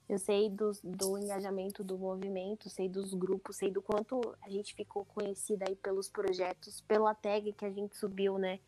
eu 0.09 0.18
sei 0.18 0.49
do, 0.49 0.70
do 0.85 1.18
engajamento 1.18 1.85
do 1.85 1.99
movimento 1.99 2.70
sei 2.70 2.88
dos 2.88 3.12
grupos 3.12 3.57
sei 3.57 3.70
do 3.70 3.83
quanto 3.83 4.20
a 4.40 4.49
gente 4.49 4.75
ficou 4.75 5.05
conhecida 5.05 5.66
aí 5.68 5.77
pelos 5.77 6.09
projetos 6.09 6.81
pela 6.83 7.14
tag 7.14 7.53
que 7.53 7.64
a 7.64 7.70
gente 7.70 7.96
subiu 7.96 8.38
né? 8.38 8.59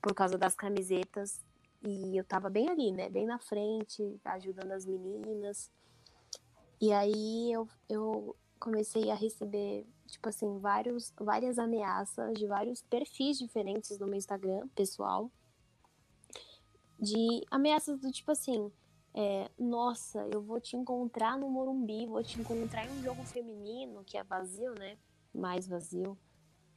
Por 0.00 0.14
causa 0.14 0.36
das 0.36 0.54
camisetas. 0.54 1.42
E 1.82 2.16
eu 2.16 2.24
tava 2.24 2.50
bem 2.50 2.68
ali 2.68 2.92
né? 2.92 3.08
Bem 3.08 3.26
na 3.26 3.38
frente 3.38 4.20
ajudando 4.24 4.72
as 4.72 4.84
meninas. 4.86 5.70
E 6.80 6.92
aí 6.92 7.52
eu, 7.52 7.68
eu 7.88 8.36
comecei 8.58 9.10
a 9.10 9.14
receber 9.14 9.86
tipo 10.06 10.28
assim, 10.28 10.58
vários, 10.58 11.12
várias 11.18 11.58
ameaças 11.58 12.38
de 12.38 12.46
vários 12.46 12.82
perfis 12.82 13.38
diferentes 13.38 13.98
no 13.98 14.06
meu 14.06 14.16
Instagram 14.16 14.66
pessoal. 14.74 15.30
De 16.98 17.44
ameaças 17.50 17.98
do 18.00 18.10
tipo 18.10 18.30
assim, 18.30 18.70
é, 19.12 19.50
nossa, 19.58 20.26
eu 20.32 20.42
vou 20.42 20.60
te 20.60 20.76
encontrar 20.76 21.38
no 21.38 21.48
Morumbi, 21.48 22.06
vou 22.06 22.22
te 22.22 22.40
encontrar 22.40 22.86
em 22.86 22.90
um 22.90 23.02
jogo 23.02 23.22
feminino, 23.24 24.04
que 24.04 24.16
é 24.16 24.24
vazio, 24.24 24.74
né? 24.78 24.96
Mais 25.32 25.66
vazio. 25.66 26.18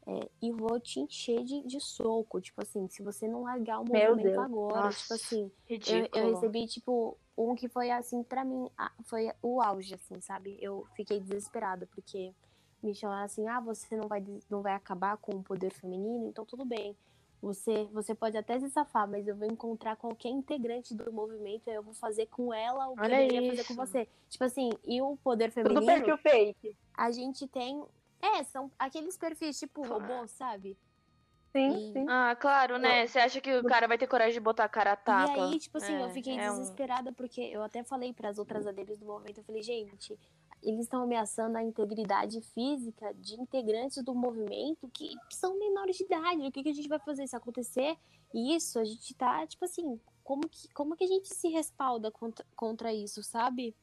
É, 0.06 0.30
e 0.42 0.52
vou 0.52 0.80
te 0.80 1.02
encher 1.02 1.44
de, 1.44 1.64
de 1.64 1.82
soco. 1.82 2.40
Tipo 2.40 2.62
assim, 2.62 2.88
se 2.88 3.04
você 3.04 3.28
não 3.28 3.44
largar 3.44 3.80
o 3.80 3.86
movimento 3.86 4.40
agora, 4.40 4.84
Nossa, 4.84 5.00
tipo 5.00 5.14
assim, 5.14 5.52
eu, 5.68 6.10
eu 6.14 6.34
recebi, 6.34 6.66
tipo, 6.68 7.18
um 7.38 7.56
que 7.56 7.70
foi 7.70 7.92
assim, 7.92 8.24
pra 8.24 8.44
mim, 8.44 8.70
foi 9.04 9.32
o 9.42 9.62
auge, 9.62 9.94
assim, 9.94 10.20
sabe? 10.20 10.58
Eu 10.60 10.88
fiquei 10.96 11.20
desesperada, 11.20 11.88
porque 11.88 12.34
me 12.82 12.96
chamaram 12.96 13.26
assim, 13.26 13.48
ah, 13.48 13.60
você 13.60 13.96
não 13.96 14.08
vai, 14.08 14.24
não 14.50 14.62
vai 14.62 14.74
acabar 14.74 15.18
com 15.18 15.34
o 15.34 15.44
poder 15.44 15.72
feminino, 15.72 16.28
então 16.28 16.46
tudo 16.46 16.66
bem. 16.66 16.96
Você, 17.40 17.86
você 17.94 18.16
pode 18.16 18.36
até 18.36 18.60
se 18.60 18.68
safar, 18.70 19.08
mas 19.08 19.28
eu 19.28 19.36
vou 19.36 19.48
encontrar 19.48 19.96
qualquer 19.96 20.30
integrante 20.30 20.96
do 20.96 21.14
movimento 21.14 21.68
e 21.68 21.74
eu 21.74 21.84
vou 21.84 21.94
fazer 21.94 22.26
com 22.28 22.52
ela 22.52 22.88
o 22.90 22.96
que 22.96 23.02
Olha 23.02 23.22
eu 23.22 23.28
deveria 23.28 23.52
fazer 23.52 23.68
com 23.68 23.76
você. 23.76 24.08
Tipo 24.28 24.44
assim, 24.44 24.70
e 24.84 25.00
o 25.02 25.16
poder 25.18 25.52
Tudo 25.52 25.70
feminino, 25.70 25.86
perfil 25.86 26.18
fake. 26.18 26.76
a 26.96 27.12
gente 27.12 27.48
tem. 27.48 27.86
É, 28.20 28.44
são 28.46 28.72
aqueles 28.80 29.16
perfis 29.16 29.60
tipo 29.60 29.86
robô, 29.86 30.28
sabe? 30.28 30.76
Sim, 31.52 31.72
E- 31.72 31.94
sim. 31.94 32.06
Ah, 32.10 32.36
claro, 32.36 32.78
né? 32.78 33.08
Você 33.08 33.20
acha 33.20 33.42
que 33.42 33.54
o 33.56 33.64
cara 33.64 33.88
vai 33.88 33.98
ter 33.98 34.08
coragem 34.08 34.34
de 34.34 34.40
botar 34.40 34.66
a 34.66 34.70
cara 34.70 34.94
a 34.94 34.96
tapa? 34.96 35.38
E 35.38 35.42
aí, 35.54 35.60
tipo 35.60 35.78
assim, 35.78 35.94
eu 35.94 36.08
É, 36.10 36.14
fiquei 36.14 36.38
é 36.38 36.52
um- 36.52 36.56
desesperada 36.56 37.12
porque 37.14 37.42
eu 37.42 37.64
até 37.64 37.84
falei 37.84 38.14
para 38.14 38.30
as 38.30 38.38
outras 38.38 38.68
aderidas 38.68 39.00
do 39.00 39.06
movimento, 39.06 39.40
eu 39.40 39.44
falei, 39.44 39.62
gente, 39.62 40.18
eles 40.62 40.82
estão 40.82 41.04
ameaçando 41.04 41.58
a 41.58 41.64
integridade 41.64 42.42
física 42.42 43.14
de 43.16 43.36
integrantes 43.40 44.04
do 44.04 44.14
movimento 44.14 44.90
que 44.94 45.18
são 45.32 45.58
menores 45.58 45.96
de 45.98 46.04
idade. 46.04 46.48
O 46.48 46.52
que, 46.52 46.64
que 46.64 46.70
a 46.70 46.74
gente 46.74 46.88
vai 46.90 47.00
fazer 47.00 47.28
se 47.28 47.36
acontecer 47.36 47.98
isso? 48.34 48.80
A 48.80 48.84
gente 48.86 49.14
tá, 49.16 49.46
tipo 49.48 49.64
assim, 49.66 50.00
como 50.24 50.42
que, 50.50 50.68
como 50.74 50.96
que 50.96 51.04
a 51.04 51.08
gente 51.08 51.34
se 51.34 51.48
respalda 51.50 52.12
contra, 52.12 52.46
contra 52.56 52.94
isso, 52.94 53.24
sabe? 53.24 53.76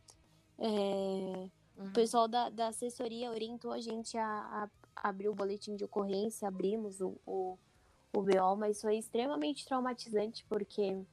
É, 0.58 1.48
Uhum. 1.76 1.88
o 1.88 1.92
pessoal 1.92 2.28
da, 2.28 2.48
da 2.50 2.68
assessoria 2.68 3.30
orientou 3.30 3.72
a 3.72 3.80
gente 3.80 4.16
a, 4.16 4.24
a 4.64 4.68
abrir 4.96 5.28
o 5.28 5.34
boletim 5.34 5.76
de 5.76 5.84
ocorrência, 5.84 6.48
abrimos 6.48 7.00
o, 7.00 7.16
o, 7.26 7.58
o 8.12 8.22
BO, 8.22 8.56
mas 8.56 8.80
foi 8.80 8.96
extremamente 8.96 9.64
traumatizante, 9.64 10.44
porque, 10.48 11.04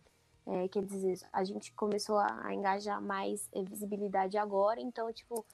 é, 0.46 0.67
quer 0.67 0.86
dizer, 0.86 1.20
a 1.32 1.44
gente 1.44 1.74
começou 1.74 2.17
a, 2.17 2.48
a 2.48 2.54
engajar 2.54 3.02
mais 3.02 3.50
eh, 3.54 3.63
visibilidade 3.63 4.38
agora, 4.38 4.80
então, 4.80 5.12
tipo, 5.12 5.46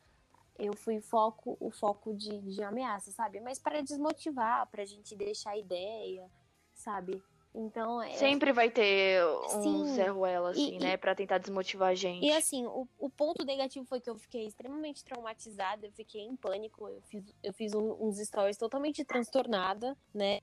eu 0.58 0.76
fui 0.76 1.00
foco, 1.00 1.56
o 1.60 1.70
foco 1.70 2.14
de, 2.14 2.40
de 2.42 2.64
ameaça, 2.64 3.12
sabe? 3.12 3.40
Mas 3.40 3.60
para 3.60 3.82
desmotivar, 3.82 4.68
pra 4.68 4.86
gente 4.86 5.16
deixar 5.16 5.52
a 5.52 5.58
ideia, 5.58 6.30
sabe? 6.74 7.22
Então, 7.60 8.00
é, 8.04 8.12
Sempre 8.14 8.54
vai 8.54 8.70
ter 8.70 9.26
um 9.26 9.84
Sim. 9.84 9.96
Zé 9.96 10.08
Ruela, 10.10 10.52
assim, 10.52 10.76
E- 10.76 10.80
né? 10.80 10.96
Pra 10.96 11.16
tentar 11.16 11.40
desmotivar 11.40 11.90
a 11.90 11.96
gente. 11.96 12.24
E 12.24 12.32
assim, 12.32 12.68
o, 12.68 12.88
o 13.00 13.10
ponto 13.10 13.44
negativo 13.44 13.84
foi 13.86 14.00
que 14.00 14.08
eu 14.10 14.16
fiquei 14.16 14.46
extremamente 14.46 15.04
traumatizada, 15.04 15.88
eu 15.88 15.92
fiquei 15.92 16.22
em 16.22 16.36
pânico, 16.36 16.88
eu 16.88 17.02
fiz, 17.02 17.24
eu 17.42 17.54
fiz 17.54 17.74
um- 17.74 17.94
uns 18.00 18.18
stories 18.20 18.58
totalmente 18.58 19.04
transtornada, 19.04 19.98
né? 20.14 20.42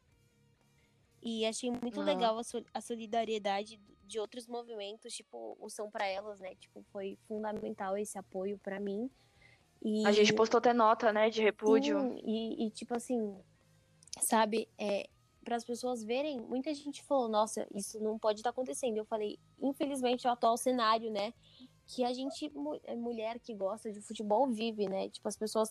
E 1.22 1.46
achei 1.46 1.70
muito 1.70 2.00
Aham. 2.00 2.04
legal 2.06 2.36
a, 2.38 2.42
sol- 2.42 2.64
a 2.74 2.80
solidariedade 2.80 3.80
de 4.02 4.18
outros 4.18 4.46
movimentos, 4.48 5.14
tipo 5.14 5.56
o 5.60 5.70
São 5.70 5.88
Pra 5.90 6.06
Elas, 6.06 6.40
né? 6.40 6.54
Tipo, 6.56 6.84
foi 6.92 7.16
fundamental 7.28 7.96
esse 7.96 8.18
apoio 8.18 8.58
pra 8.58 8.80
mim. 8.80 9.08
E, 9.80 10.04
A 10.04 10.10
gente 10.12 10.32
postou 10.34 10.58
até 10.58 10.72
nota, 10.74 11.12
né? 11.12 11.30
De 11.30 11.40
repúdio. 11.40 12.00
Sim, 12.00 12.20
e, 12.24 12.66
e, 12.66 12.70
tipo 12.72 12.94
assim, 12.94 13.40
sabe, 14.28 14.68
é, 14.76 15.08
para 15.44 15.56
as 15.56 15.64
pessoas 15.64 16.02
verem, 16.02 16.40
muita 16.40 16.72
gente 16.74 17.02
falou, 17.04 17.28
nossa, 17.28 17.66
isso 17.74 18.00
não 18.02 18.18
pode 18.18 18.40
estar 18.40 18.50
acontecendo. 18.50 18.96
Eu 18.96 19.04
falei, 19.04 19.38
infelizmente, 19.60 20.26
é 20.26 20.30
o 20.30 20.32
atual 20.32 20.56
cenário, 20.56 21.10
né? 21.10 21.32
Que 21.86 22.02
a 22.02 22.12
gente, 22.12 22.50
é 22.84 22.96
mulher 22.96 23.38
que 23.38 23.54
gosta 23.54 23.92
de 23.92 24.00
futebol, 24.00 24.48
vive, 24.48 24.88
né? 24.88 25.08
Tipo, 25.10 25.28
as 25.28 25.36
pessoas. 25.36 25.70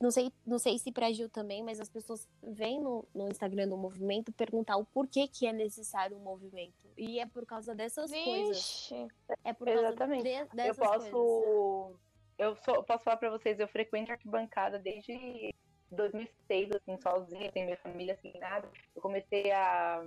Não 0.00 0.12
sei, 0.12 0.32
não 0.46 0.60
sei 0.60 0.78
se 0.78 0.92
pra 0.92 1.10
Gil 1.12 1.28
também, 1.28 1.62
mas 1.62 1.80
as 1.80 1.88
pessoas 1.88 2.26
vêm 2.40 2.80
no, 2.80 3.04
no 3.12 3.28
Instagram 3.28 3.68
do 3.68 3.76
movimento 3.76 4.30
perguntar 4.32 4.76
o 4.76 4.84
porquê 4.84 5.26
que 5.26 5.44
é 5.44 5.52
necessário 5.52 6.16
um 6.16 6.20
movimento. 6.20 6.88
E 6.96 7.18
é 7.18 7.26
por 7.26 7.44
causa 7.44 7.74
dessas 7.74 8.08
coisas. 8.10 8.56
Vixe. 8.56 9.08
É 9.44 9.52
por 9.52 9.66
causa 9.66 9.88
Exatamente. 9.88 10.22
de- 10.22 10.28
Eu 10.30 10.46
dessas 10.54 10.76
posso. 10.78 11.10
coisas. 11.10 12.00
Eu 12.38 12.54
sou, 12.64 12.84
posso 12.84 13.02
falar 13.02 13.16
pra 13.16 13.28
vocês, 13.30 13.58
eu 13.58 13.66
frequento 13.66 14.12
arquibancada 14.12 14.78
desde 14.78 15.52
2006, 15.90 16.70
assim, 16.72 16.96
sozinha, 17.00 17.50
sem 17.52 17.64
minha 17.64 17.76
família, 17.78 18.16
sem 18.20 18.32
nada. 18.38 18.70
Eu 18.94 19.02
comecei 19.02 19.50
a 19.52 20.02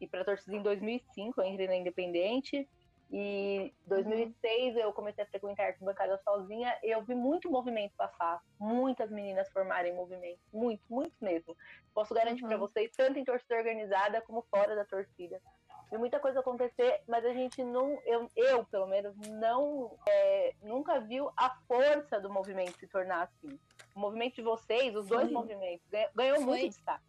ir 0.00 0.08
pra 0.08 0.24
torcida 0.24 0.56
em 0.56 0.62
2005, 0.62 1.40
eu 1.40 1.46
entrei 1.46 1.66
na 1.66 1.76
Independente. 1.76 2.68
E 3.12 3.16
em 3.16 3.74
2006 3.86 4.76
eu 4.76 4.92
comecei 4.92 5.24
a 5.24 5.26
frequentar 5.26 5.66
arquibancada 5.66 6.16
sozinha 6.22 6.78
e 6.80 6.90
eu 6.90 7.02
vi 7.02 7.14
muito 7.14 7.50
movimento 7.50 7.92
passar, 7.96 8.40
muitas 8.58 9.10
meninas 9.10 9.50
formarem 9.50 9.92
movimento, 9.92 10.38
muito, 10.52 10.82
muito 10.88 11.14
mesmo. 11.20 11.56
Posso 11.92 12.14
garantir 12.14 12.44
Uhum. 12.44 12.58
vocês, 12.58 12.88
tanto 12.96 13.18
em 13.18 13.24
torcida 13.24 13.56
organizada 13.56 14.22
como 14.22 14.42
fora 14.42 14.76
da 14.76 14.84
torcida. 14.84 15.42
Vi 15.90 15.98
muita 15.98 16.20
coisa 16.20 16.40
acontecer, 16.40 17.02
mas 17.08 17.24
a 17.24 17.32
gente 17.32 17.64
não, 17.64 17.98
eu, 18.04 18.30
eu 18.36 18.64
pelo 18.64 18.86
menos, 18.86 19.16
não 19.28 19.98
é, 20.08 20.54
nunca 20.62 21.00
viu 21.00 21.30
a 21.36 21.50
força 21.66 22.20
do 22.20 22.30
movimento 22.30 22.78
se 22.78 22.86
tornar 22.86 23.22
assim. 23.22 23.58
O 23.94 24.00
movimento 24.00 24.36
de 24.36 24.42
vocês, 24.42 24.94
os 24.94 25.06
dois 25.06 25.24
Foi. 25.24 25.32
movimentos, 25.32 25.84
ganhou, 25.90 26.10
ganhou 26.14 26.36
Foi. 26.36 26.44
muito 26.44 26.68
destaque. 26.68 27.04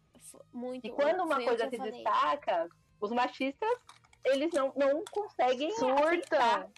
Muito. 0.52 0.86
E 0.86 0.90
quando 0.90 1.22
uma 1.22 1.42
coisa 1.42 1.68
se 1.68 1.76
falei. 1.76 1.92
destaca, 1.92 2.68
os 3.00 3.10
machistas, 3.12 3.78
eles 4.24 4.52
não, 4.52 4.72
não 4.76 5.04
conseguem 5.10 5.70
Surta. 5.72 6.04
aceitar. 6.04 6.68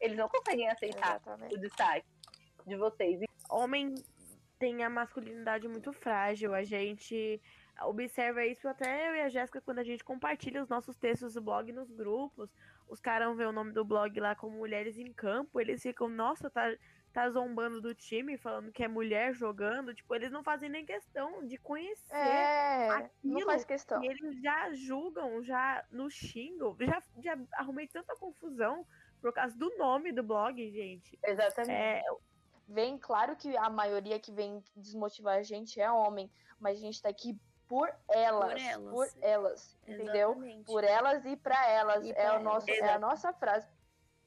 Eles 0.00 0.16
não 0.16 0.28
conseguem 0.28 0.68
aceitar 0.68 1.16
Exatamente. 1.16 1.54
o 1.54 1.58
destaque 1.58 2.06
de 2.66 2.76
vocês. 2.76 3.20
Homem 3.50 3.94
tem 4.58 4.84
a 4.84 4.90
masculinidade 4.90 5.66
muito 5.66 5.92
frágil. 5.92 6.54
A 6.54 6.62
gente 6.62 7.40
observa 7.82 8.44
isso 8.44 8.68
até 8.68 9.08
eu 9.08 9.14
e 9.16 9.20
a 9.22 9.28
Jéssica 9.28 9.60
quando 9.60 9.78
a 9.78 9.84
gente 9.84 10.04
compartilha 10.04 10.62
os 10.62 10.68
nossos 10.68 10.96
textos 10.96 11.34
do 11.34 11.40
blog 11.40 11.72
nos 11.72 11.90
grupos. 11.90 12.50
Os 12.88 13.00
caras 13.00 13.36
vê 13.36 13.44
o 13.44 13.52
nome 13.52 13.72
do 13.72 13.84
blog 13.84 14.18
lá 14.18 14.34
como 14.34 14.56
Mulheres 14.56 14.98
em 14.98 15.12
Campo, 15.12 15.60
eles 15.60 15.80
ficam, 15.80 16.08
nossa, 16.08 16.50
tá, 16.50 16.74
tá 17.12 17.30
zombando 17.30 17.80
do 17.80 17.94
time, 17.94 18.36
falando 18.36 18.72
que 18.72 18.82
é 18.82 18.88
mulher 18.88 19.32
jogando. 19.32 19.94
Tipo, 19.94 20.14
eles 20.14 20.32
não 20.32 20.42
fazem 20.42 20.68
nem 20.68 20.84
questão 20.84 21.46
de 21.46 21.56
conhecer. 21.56 22.14
É, 22.14 22.88
não 23.22 23.36
aquilo 23.36 23.46
faz 23.46 23.64
questão. 23.64 24.02
E 24.02 24.08
eles 24.08 24.40
já 24.42 24.72
julgam, 24.74 25.42
já 25.42 25.84
nos 25.90 26.14
xingam. 26.14 26.76
Já, 26.80 27.02
já 27.22 27.38
arrumei 27.52 27.86
tanta 27.86 28.16
confusão 28.16 28.84
por 29.20 29.32
causa 29.32 29.56
do 29.56 29.76
nome 29.76 30.12
do 30.12 30.22
blog, 30.22 30.56
gente. 30.70 31.18
Exatamente. 31.22 31.70
É, 31.70 32.02
Vem, 32.70 32.96
claro 32.98 33.34
que 33.34 33.56
a 33.56 33.68
maioria 33.68 34.20
que 34.20 34.30
vem 34.30 34.62
desmotivar 34.76 35.38
a 35.38 35.42
gente 35.42 35.80
é 35.80 35.90
homem, 35.90 36.30
mas 36.60 36.78
a 36.78 36.80
gente 36.80 37.02
tá 37.02 37.08
aqui 37.08 37.36
por 37.70 37.88
elas. 38.08 38.52
Por 38.52 38.60
elas. 38.60 38.90
por 38.90 39.08
elas, 39.22 39.78
entendeu? 39.86 40.36
Por 40.66 40.82
elas 40.82 41.24
e 41.24 41.36
pra 41.36 41.70
elas. 41.70 42.04
E 42.04 42.10
é, 42.10 42.36
nosso, 42.40 42.68
é 42.68 42.92
a 42.92 42.98
nossa 42.98 43.32
frase. 43.32 43.68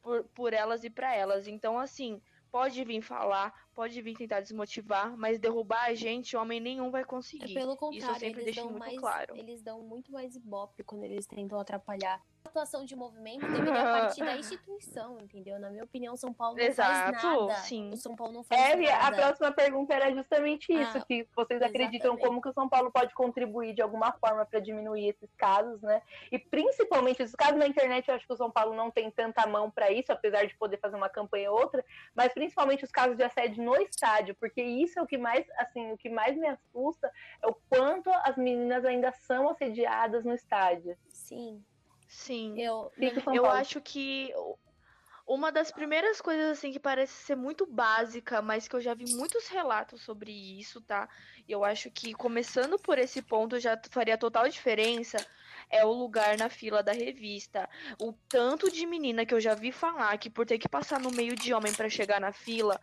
Por, 0.01 0.23
por 0.29 0.53
elas 0.53 0.86
e 0.86 0.89
pra 0.89 1.13
elas. 1.13 1.45
Então, 1.45 1.77
assim, 1.77 2.21
pode 2.49 2.82
vir 2.86 3.01
falar, 3.01 3.53
pode 3.73 4.01
vir 4.01 4.15
tentar 4.15 4.39
desmotivar, 4.39 5.17
mas 5.17 5.39
derrubar 5.39 5.88
a 5.88 5.93
gente, 5.93 6.38
homem 6.38 6.62
nenhum 6.62 6.89
vai 6.89 7.01
É 7.01 7.06
conseguir. 7.06 7.53
pelo 7.53 7.75
contrário, 7.75 8.17
sempre 8.17 8.43
eles 8.43 8.45
deixo 8.45 8.62
dão 8.62 8.69
muito 8.69 8.79
mais, 8.79 8.97
claro. 8.97 9.36
eles 9.36 9.62
dão 9.62 9.84
muito 9.84 10.10
mais 10.10 10.36
ibope 10.38 10.82
quando 10.86 11.03
eles 11.03 11.27
tentam 11.27 11.60
atrapalhar. 11.60 12.21
A 12.45 12.49
atuação 12.49 12.84
de 12.84 12.93
movimento 12.93 13.39
deveria 13.47 13.73
partir 14.17 14.19
da 14.23 14.36
instituição, 14.36 15.17
entendeu? 15.17 15.58
Na 15.60 15.69
minha 15.69 15.86
opinião, 15.86 16.15
São 16.17 16.34
Paulo 16.34 16.58
não 16.58 16.63
Exato, 16.63 17.17
faz 17.17 17.23
nada. 17.23 17.53
sim. 17.62 17.89
O 17.91 17.95
São 17.97 18.15
Paulo 18.17 18.34
não 18.34 18.43
faz 18.43 18.60
É, 18.62 18.77
e 18.82 18.89
a 18.89 18.97
nada. 19.03 19.15
próxima 19.15 19.51
pergunta 19.53 19.93
era 19.93 20.13
justamente 20.13 20.73
isso, 20.73 20.97
Ah, 20.97 21.06
que 21.06 21.25
vocês 21.34 21.62
acreditam 21.62 22.12
exatamente. 22.12 22.27
como 22.27 22.41
que 22.41 22.49
o 22.49 22.53
São 22.53 22.67
Paulo 22.67 22.91
pode 22.91 23.13
contribuir 23.13 23.73
de 23.73 23.82
alguma 23.82 24.12
forma 24.12 24.45
para 24.45 24.60
diminuir 24.60 25.08
esses 25.08 25.34
casos, 25.36 25.82
né? 25.82 26.01
E 26.32 26.38
principalmente 26.38 27.23
esses 27.23 27.34
casos 27.36 27.56
na 27.58 27.65
internet, 27.65 28.10
eu 28.10 28.15
acho 28.15 28.27
que 28.27 28.34
o 28.34 28.38
São 28.38 28.51
Paulo 28.51 28.75
não 28.75 28.91
tem 28.91 29.10
tanta 29.10 29.47
mão 29.47 29.71
para 29.71 29.89
isso, 29.89 30.12
apesar 30.12 30.45
de 30.45 30.56
poder 30.58 30.77
fazer 30.79 30.97
uma 30.97 31.10
campanha 31.10 31.49
ou 31.49 31.58
outra, 31.58 31.84
mas 32.13 32.34
principalmente 32.34 32.84
os 32.84 32.91
casos 32.91 33.15
de 33.15 33.23
assédio 33.23 33.63
no 33.63 33.75
estádio, 33.77 34.36
porque 34.36 34.62
isso 34.62 34.99
é 34.99 35.01
o 35.01 35.08
que 35.08 35.17
mais, 35.17 35.45
assim, 35.58 35.93
o 35.93 35.97
que 35.97 36.10
mais 36.10 36.36
me 36.38 36.47
assusta 36.47 37.10
é 37.41 37.47
o 37.47 37.56
quanto 37.69 38.10
as 38.10 38.36
meninas 38.36 38.84
ainda 38.84 39.13
são 39.13 39.47
assediadas 39.49 40.25
no 40.25 40.34
estádio. 40.34 40.97
Sim, 41.08 41.63
Sim. 42.13 42.62
eu, 42.62 42.91
Eu 43.34 43.45
acho 43.47 43.82
que 43.82 44.32
uma 45.26 45.52
das 45.52 45.71
primeiras 45.71 46.21
coisas 46.21 46.52
assim 46.52 46.71
que 46.71 46.80
parece 46.80 47.13
ser 47.13 47.36
muito 47.36 47.65
básica, 47.65 48.41
mas 48.41 48.67
que 48.67 48.76
eu 48.76 48.82
já 48.82 48.93
vi 48.93 49.06
muitos 49.06 49.47
relatos 49.47 50.02
sobre 50.04 50.32
isso, 50.32 50.80
tá? 50.82 51.10
E 51.47 51.52
eu 51.52 51.63
acho 51.63 51.89
que 51.89 52.13
começando 52.13 52.78
por 52.78 52.99
esse 52.99 53.21
ponto 53.21 53.60
já 53.60 53.80
faria 53.89 54.17
total 54.17 54.47
diferença 54.47 55.17
é 55.73 55.83
o 55.86 55.91
lugar 55.91 56.38
na 56.38 56.49
fila 56.49 56.83
da 56.83 56.91
revista. 56.91 57.67
O 57.99 58.13
tanto 58.29 58.71
de 58.71 58.86
menina 58.86 59.25
que 59.25 59.33
eu 59.33 59.41
já 59.41 59.55
vi 59.55 59.71
falar 59.71 60.17
que 60.17 60.29
por 60.29 60.45
ter 60.45 60.57
que 60.59 60.69
passar 60.69 60.99
no 60.99 61.09
meio 61.12 61.36
de 61.36 61.53
homem 61.53 61.73
pra 61.73 61.89
chegar 61.89 62.21
na 62.21 62.31
fila, 62.31 62.79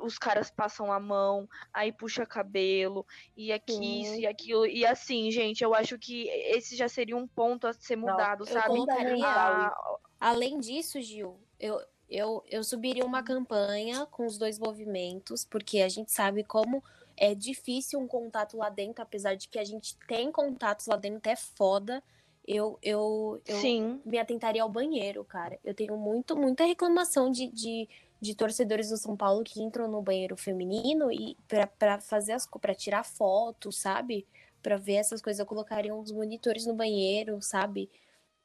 os 0.00 0.18
caras 0.18 0.50
passam 0.50 0.92
a 0.92 1.00
mão, 1.00 1.48
aí 1.72 1.90
puxa 1.92 2.26
cabelo, 2.26 3.06
e 3.36 3.52
aqui 3.52 3.72
Sim. 3.72 4.00
isso 4.02 4.20
e 4.20 4.26
aquilo. 4.26 4.66
E 4.66 4.84
assim, 4.84 5.30
gente, 5.30 5.64
eu 5.64 5.74
acho 5.74 5.98
que 5.98 6.28
esse 6.28 6.76
já 6.76 6.88
seria 6.88 7.16
um 7.16 7.26
ponto 7.26 7.66
a 7.66 7.72
ser 7.72 7.96
mudado, 7.96 8.44
eu 8.44 8.52
sabe? 8.52 8.68
colocaria- 8.68 9.26
A- 9.26 9.96
Além 10.20 10.58
disso, 10.58 11.00
Gil, 11.00 11.38
eu, 11.58 11.80
Eu, 12.08 12.44
eu 12.48 12.62
subiria 12.62 13.04
uma 13.04 13.20
campanha 13.20 14.06
com 14.06 14.26
os 14.26 14.38
dois 14.38 14.60
movimentos, 14.60 15.44
porque 15.44 15.80
a 15.80 15.88
gente 15.88 16.12
sabe 16.12 16.44
como 16.44 16.80
é 17.16 17.34
difícil 17.34 17.98
um 17.98 18.06
contato 18.06 18.56
lá 18.56 18.68
dentro, 18.70 19.02
apesar 19.02 19.34
de 19.34 19.48
que 19.48 19.58
a 19.58 19.64
gente 19.64 19.96
tem 20.06 20.30
contatos 20.30 20.86
lá 20.86 20.96
dentro, 20.96 21.28
é 21.28 21.34
foda. 21.34 22.00
Eu, 22.46 22.78
eu, 22.82 23.40
eu 23.46 23.60
Sim. 23.60 24.00
me 24.04 24.18
atentaria 24.18 24.62
ao 24.62 24.68
banheiro, 24.68 25.24
cara. 25.24 25.58
Eu 25.64 25.74
tenho 25.74 25.96
muito, 25.96 26.36
muita 26.36 26.64
reclamação 26.64 27.30
de, 27.30 27.48
de, 27.48 27.88
de 28.20 28.34
torcedores 28.36 28.90
do 28.90 28.96
São 28.96 29.16
Paulo 29.16 29.42
que 29.42 29.60
entram 29.60 29.88
no 29.88 30.00
banheiro 30.00 30.36
feminino 30.36 31.10
e 31.10 31.36
para 31.76 32.00
fazer 32.00 32.32
as 32.32 32.46
para 32.46 32.74
tirar 32.74 33.04
foto, 33.04 33.72
sabe? 33.72 34.26
Para 34.62 34.76
ver 34.76 34.94
essas 34.94 35.20
coisas, 35.20 35.40
eu 35.40 35.46
colocaria 35.46 35.94
uns 35.94 36.12
monitores 36.12 36.66
no 36.66 36.74
banheiro, 36.74 37.42
sabe? 37.42 37.90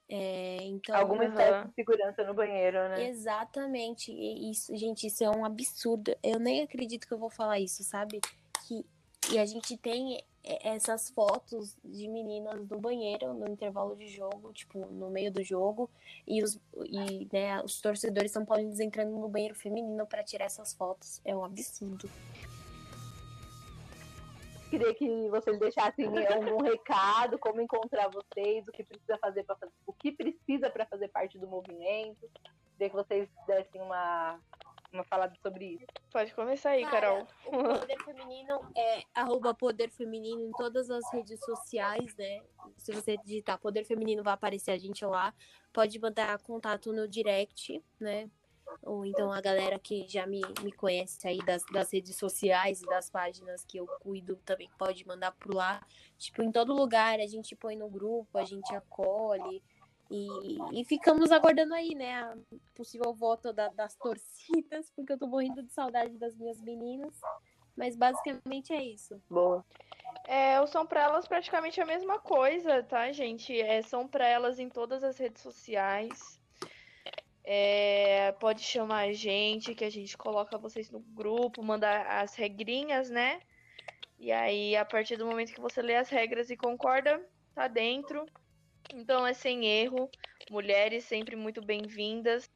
É, 0.10 0.58
então, 0.64 0.96
Alguma 0.96 1.24
Uhum. 1.24 1.30
espécie 1.30 1.68
de 1.68 1.74
segurança 1.74 2.24
no 2.24 2.34
banheiro, 2.34 2.78
né? 2.90 3.08
Exatamente. 3.08 4.12
E 4.12 4.52
isso, 4.52 4.76
gente, 4.76 5.08
isso 5.08 5.24
é 5.24 5.30
um 5.30 5.46
absurdo. 5.46 6.14
Eu 6.22 6.40
nem 6.40 6.64
acredito 6.64 7.08
que 7.08 7.14
eu 7.14 7.18
vou 7.18 7.30
falar 7.30 7.60
isso, 7.60 7.82
sabe? 7.84 8.20
Que 8.68 8.86
e 9.30 9.38
a 9.38 9.46
gente 9.46 9.78
tem 9.78 10.24
é, 10.44 10.70
essas 10.70 11.10
fotos 11.10 11.78
de 11.84 12.08
meninas 12.08 12.68
no 12.68 12.80
banheiro 12.80 13.34
no 13.34 13.48
intervalo 13.48 13.96
de 13.96 14.08
jogo, 14.08 14.52
tipo, 14.54 14.80
no 14.80 15.10
meio 15.10 15.32
do 15.32 15.44
jogo, 15.44 15.90
e 16.28 16.44
os 16.44 16.60
e, 16.86 17.28
né, 17.32 17.62
os 17.64 17.80
torcedores 17.80 18.32
são 18.32 18.46
paulinos 18.46 18.80
entrando 18.80 19.12
no 19.12 19.30
banheiro 19.30 19.56
feminino 19.56 20.06
para 20.08 20.24
tirar 20.24 20.46
essas 20.46 20.74
fotos. 20.74 21.22
É 21.24 21.36
um 21.36 21.44
absurdo. 21.46 22.10
Queria 24.70 24.96
que 24.96 25.30
vocês 25.30 25.60
deixassem 25.60 26.06
algum 26.06 26.64
recado, 26.64 27.38
como 27.38 27.60
encontrar 27.60 28.10
vocês, 28.10 28.66
o 28.68 28.72
que 28.72 28.84
precisa 28.84 29.18
fazer 29.18 29.44
para 29.44 29.58
o 29.86 29.92
que 29.92 30.14
precisa 30.14 30.70
para 30.70 30.86
fazer 30.86 31.10
parte 31.10 31.38
do 31.38 31.46
movimento. 31.46 32.30
Queria 32.74 32.90
que 32.90 32.96
vocês 32.96 33.30
dessem 33.46 33.82
uma 33.82 34.40
uma 34.92 35.04
falada 35.04 35.34
sobre 35.42 35.66
isso. 35.66 35.86
Pode 36.12 36.34
começar 36.34 36.72
aí, 36.72 36.86
Carol. 36.86 37.28
O 37.46 37.52
Poder 37.52 38.04
Feminino 38.04 38.72
é 38.76 39.04
arroba 39.14 39.54
Poder 39.54 39.90
Feminino 39.90 40.42
em 40.42 40.52
todas 40.52 40.90
as 40.90 41.04
redes 41.14 41.40
sociais, 41.44 42.16
né? 42.16 42.42
Se 42.78 42.92
você 42.92 43.18
digitar 43.18 43.58
Poder 43.58 43.86
Feminino, 43.86 44.24
vai 44.24 44.34
aparecer 44.34 44.72
a 44.72 44.78
gente 44.78 45.06
lá. 45.06 45.34
Pode 45.72 45.98
mandar 46.00 46.38
contato 46.40 46.92
no 46.92 47.08
direct, 47.08 47.82
né? 48.00 48.30
Ou 48.84 49.06
então 49.06 49.32
a 49.32 49.42
galera 49.42 49.78
que 49.78 50.08
já 50.08 50.26
me, 50.26 50.42
me 50.64 50.72
conhece 50.72 51.28
aí 51.28 51.40
das, 51.40 51.64
das 51.72 51.92
redes 51.92 52.16
sociais 52.16 52.82
e 52.82 52.86
das 52.86 53.10
páginas 53.10 53.66
que 53.66 53.78
eu 53.78 53.86
cuido 54.00 54.38
também 54.46 54.70
pode 54.78 55.06
mandar 55.06 55.32
por 55.34 55.54
lá. 55.54 55.86
Tipo, 56.18 56.42
em 56.42 56.52
todo 56.52 56.74
lugar 56.74 57.20
a 57.20 57.28
gente 57.28 57.56
põe 57.56 57.76
no 57.76 57.90
grupo, 57.90 58.38
a 58.38 58.46
gente 58.46 58.74
acolhe. 58.74 59.62
E, 60.14 60.82
e 60.82 60.84
ficamos 60.84 61.32
aguardando 61.32 61.74
aí, 61.74 61.96
né, 61.96 62.16
a 62.16 62.36
possível 62.76 63.14
voto 63.14 63.54
da- 63.54 63.70
das 63.70 63.96
torcidas, 63.96 64.92
porque 64.94 65.14
eu 65.14 65.18
tô 65.18 65.26
morrendo 65.26 65.64
de 65.64 65.72
saudade 65.72 66.18
das 66.18 66.36
minhas 66.36 66.60
meninas. 66.62 67.18
Mas 67.78 67.96
basicamente 67.96 68.74
é 68.74 68.84
isso. 68.84 69.22
Boa. 69.30 69.66
É, 70.28 70.60
o 70.60 70.68
São 70.68 70.86
pra 70.86 71.04
elas 71.04 71.26
praticamente 71.26 71.80
a 71.80 71.86
mesma 71.86 72.20
coisa, 72.20 72.84
tá, 72.84 73.10
gente? 73.14 73.58
É, 73.60 73.82
são 73.82 74.06
pra 74.06 74.28
elas 74.28 74.60
em 74.60 74.68
todas 74.68 75.02
as 75.02 75.18
redes 75.18 75.42
sociais. 75.42 76.42
É, 77.44 78.34
pode 78.34 78.62
chamar 78.62 79.08
a 79.08 79.14
gente, 79.14 79.74
que 79.74 79.86
a 79.86 79.90
gente 79.90 80.18
coloca 80.18 80.58
vocês 80.58 80.92
no 80.92 81.00
grupo, 81.00 81.64
mandar 81.64 82.06
as 82.06 82.36
regrinhas, 82.36 83.10
né? 83.10 83.40
E 84.20 84.32
aí, 84.32 84.76
a 84.76 84.86
partir 84.86 85.16
do 85.16 85.26
momento 85.26 85.54
que 85.54 85.62
você 85.62 85.82
lê 85.82 85.96
as 85.96 86.10
regras 86.10 86.50
e 86.50 86.58
concorda, 86.58 87.26
tá 87.56 87.68
dentro. 87.68 88.26
Então 88.94 89.26
é 89.26 89.34
sem 89.34 89.66
erro. 89.66 90.10
Mulheres 90.50 91.04
sempre 91.06 91.36
muito 91.36 91.62
bem-vindas. 91.62 92.50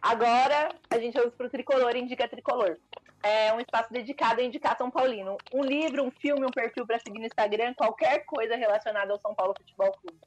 Agora 0.00 0.68
a 0.88 0.98
gente 0.98 1.14
vai 1.14 1.30
pro 1.30 1.50
Tricolor 1.50 1.96
Indica 1.96 2.28
Tricolor. 2.28 2.78
É 3.22 3.52
um 3.52 3.60
espaço 3.60 3.92
dedicado 3.92 4.40
a 4.40 4.44
indicar 4.44 4.76
São 4.76 4.90
Paulino. 4.90 5.36
Um 5.52 5.62
livro, 5.62 6.04
um 6.04 6.10
filme, 6.10 6.46
um 6.46 6.50
perfil 6.50 6.86
para 6.86 6.98
seguir 6.98 7.18
no 7.18 7.26
Instagram, 7.26 7.74
qualquer 7.74 8.24
coisa 8.24 8.54
relacionada 8.56 9.12
ao 9.12 9.18
São 9.18 9.34
Paulo 9.34 9.54
Futebol 9.58 9.92
Clube. 9.92 10.20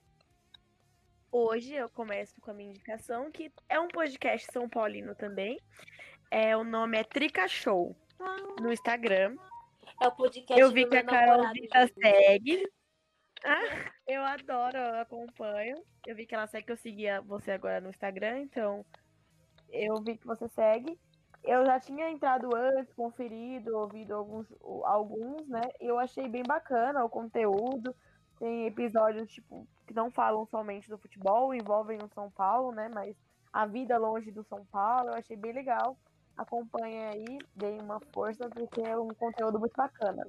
Hoje 1.32 1.76
eu 1.76 1.88
começo 1.90 2.34
com 2.42 2.52
a 2.52 2.54
minha 2.54 2.72
indicação, 2.72 3.32
que 3.32 3.52
é 3.70 3.80
um 3.80 3.88
podcast 3.88 4.52
São 4.52 4.68
Paulino 4.68 5.16
também. 5.16 5.60
É, 6.32 6.58
o 6.58 6.64
nome 6.64 6.98
é 6.98 7.04
Trica 7.04 7.48
Show 7.48 7.96
no 8.60 8.72
Instagram. 8.72 9.36
É 10.02 10.08
o 10.08 10.12
podcast 10.12 10.60
Eu 10.60 10.72
vi 10.72 10.86
que 10.88 10.98
a 10.98 11.54
gente. 11.54 11.94
segue. 12.02 12.72
Eu 14.08 14.23
adoro, 14.23 14.78
eu 14.78 14.99
acompanho. 15.02 15.84
Eu 16.06 16.15
vi 16.15 16.25
que 16.25 16.36
ela 16.36 16.47
segue, 16.47 16.65
que 16.65 16.71
eu 16.71 16.78
seguia 16.78 17.21
você 17.21 17.52
agora 17.52 17.80
no 17.82 17.89
Instagram, 17.89 18.39
então 18.41 18.86
eu 19.69 20.02
vi 20.04 20.17
que 20.17 20.28
você 20.28 20.47
segue. 20.49 20.99
Eu 21.43 21.65
já 21.65 21.80
tinha 21.80 22.10
entrado 22.10 22.49
antes, 22.56 22.93
conferido, 22.93 23.78
ouvido 23.78 24.13
alguns, 24.15 24.47
alguns, 24.86 25.47
né? 25.47 25.62
E 25.80 25.88
eu 25.88 25.99
achei 25.99 26.28
bem 26.28 26.43
bacana 26.43 27.04
o 27.06 27.10
conteúdo. 27.10 27.95
Tem 28.39 28.67
episódios, 28.67 29.30
tipo, 29.32 29.67
que 29.88 29.93
não 29.93 30.12
falam 30.12 30.45
somente 30.47 30.89
do 30.89 30.97
futebol, 30.97 31.54
envolvem 31.54 31.99
o 32.04 32.10
São 32.10 32.32
Paulo, 32.32 32.71
né? 32.73 32.89
Mas 32.89 33.15
a 33.54 33.65
vida 33.65 33.97
longe 33.97 34.32
do 34.32 34.43
São 34.43 34.65
Paulo, 34.65 35.10
eu 35.10 35.15
achei 35.15 35.38
bem 35.38 35.54
legal. 35.54 35.97
Acompanhe 36.38 36.99
aí, 37.06 37.38
deem 37.56 37.82
uma 37.82 37.99
força, 38.13 38.49
porque 38.49 38.82
é 38.82 38.97
um 38.97 39.10
conteúdo 39.10 39.60
muito 39.60 39.75
bacana. 39.75 40.25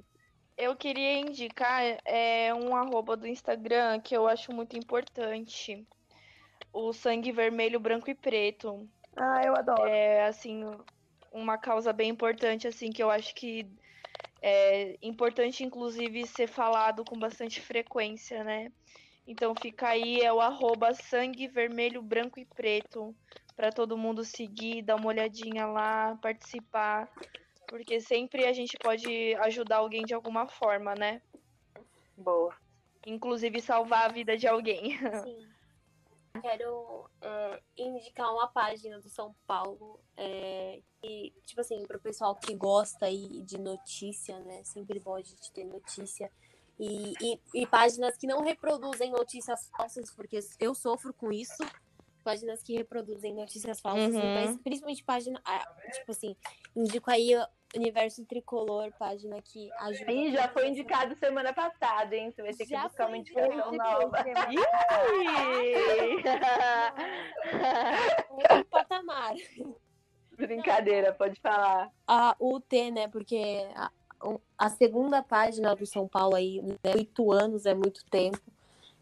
Eu 0.61 0.75
queria 0.75 1.19
indicar 1.19 1.81
é, 2.05 2.53
um 2.53 2.75
arroba 2.75 3.17
do 3.17 3.25
Instagram 3.25 3.99
que 3.99 4.15
eu 4.15 4.27
acho 4.27 4.53
muito 4.53 4.77
importante. 4.77 5.87
O 6.71 6.93
sangue 6.93 7.31
vermelho, 7.31 7.79
branco 7.79 8.11
e 8.11 8.13
preto. 8.13 8.87
Ah, 9.17 9.41
eu 9.43 9.55
adoro. 9.55 9.89
É 9.89 10.27
assim, 10.27 10.63
uma 11.31 11.57
causa 11.57 11.91
bem 11.91 12.11
importante, 12.11 12.67
assim, 12.67 12.91
que 12.91 13.01
eu 13.01 13.09
acho 13.09 13.33
que 13.33 13.65
é 14.39 14.99
importante, 15.01 15.63
inclusive, 15.63 16.27
ser 16.27 16.45
falado 16.45 17.03
com 17.03 17.17
bastante 17.17 17.59
frequência, 17.59 18.43
né? 18.43 18.71
Então 19.25 19.55
fica 19.55 19.87
aí, 19.87 20.21
é 20.21 20.31
o 20.31 20.39
arroba 20.39 20.93
sangue 20.93 21.47
vermelho, 21.47 22.03
branco 22.03 22.39
e 22.39 22.45
preto. 22.45 23.15
Pra 23.55 23.71
todo 23.71 23.97
mundo 23.97 24.23
seguir, 24.23 24.83
dar 24.83 24.95
uma 24.95 25.07
olhadinha 25.07 25.65
lá, 25.65 26.15
participar. 26.21 27.09
Porque 27.71 28.01
sempre 28.01 28.45
a 28.45 28.51
gente 28.51 28.77
pode 28.77 29.33
ajudar 29.35 29.77
alguém 29.77 30.03
de 30.03 30.13
alguma 30.13 30.45
forma, 30.45 30.93
né? 30.93 31.21
Boa. 32.17 32.53
Inclusive 33.07 33.61
salvar 33.61 34.09
a 34.09 34.13
vida 34.13 34.35
de 34.35 34.45
alguém. 34.45 34.97
Sim. 35.23 35.47
Quero 36.41 37.09
é, 37.21 37.61
indicar 37.77 38.29
uma 38.33 38.49
página 38.49 38.99
do 38.99 39.07
São 39.07 39.33
Paulo 39.47 40.01
é, 40.17 40.81
e, 41.01 41.31
tipo 41.45 41.61
assim, 41.61 41.81
pro 41.83 41.97
pessoal 42.01 42.35
que 42.35 42.53
gosta 42.53 43.05
aí 43.05 43.41
de 43.43 43.57
notícia, 43.57 44.37
né? 44.41 44.61
Sempre 44.65 44.99
bom 44.99 45.15
a 45.15 45.21
gente 45.21 45.49
ter 45.53 45.63
notícia. 45.63 46.29
E, 46.77 47.13
e, 47.21 47.39
e 47.53 47.65
páginas 47.67 48.17
que 48.17 48.27
não 48.27 48.41
reproduzem 48.41 49.11
notícias 49.11 49.69
falsas, 49.69 50.11
porque 50.11 50.39
eu 50.59 50.75
sofro 50.75 51.13
com 51.13 51.31
isso. 51.31 51.63
Páginas 52.21 52.61
que 52.61 52.75
reproduzem 52.75 53.33
notícias 53.33 53.79
falsas, 53.79 54.13
Uhum. 54.13 54.33
mas 54.33 54.57
principalmente 54.57 55.03
página, 55.05 55.41
ah, 55.45 55.65
tipo 55.93 56.11
assim, 56.11 56.35
indico 56.75 57.09
aí 57.09 57.31
Universo 57.75 58.25
Tricolor, 58.25 58.91
página 58.99 59.41
que 59.41 59.71
ajuda. 59.79 60.11
Ih, 60.11 60.33
já 60.33 60.49
foi 60.49 60.67
indicado 60.67 61.15
semana 61.15 61.53
passada, 61.53 62.15
hein? 62.15 62.29
Você 62.29 62.41
vai 62.41 62.53
ter 62.53 62.65
que 62.65 62.71
Já 62.71 62.83
buscar 62.83 63.07
uma 63.07 63.17
indicação 63.17 63.71
nova. 63.71 64.17
Outro 68.29 68.65
patamar. 68.65 69.33
Brincadeira, 70.35 71.13
pode 71.13 71.39
falar. 71.39 71.89
a 72.07 72.35
UT, 72.39 72.91
né? 72.91 73.07
Porque 73.07 73.69
a, 73.75 73.91
a 74.57 74.69
segunda 74.69 75.23
página 75.23 75.75
do 75.75 75.85
São 75.85 76.07
Paulo 76.07 76.35
aí, 76.35 76.61
né, 76.61 76.75
oito 76.95 77.31
anos 77.31 77.65
é 77.65 77.73
muito 77.73 78.03
tempo. 78.05 78.41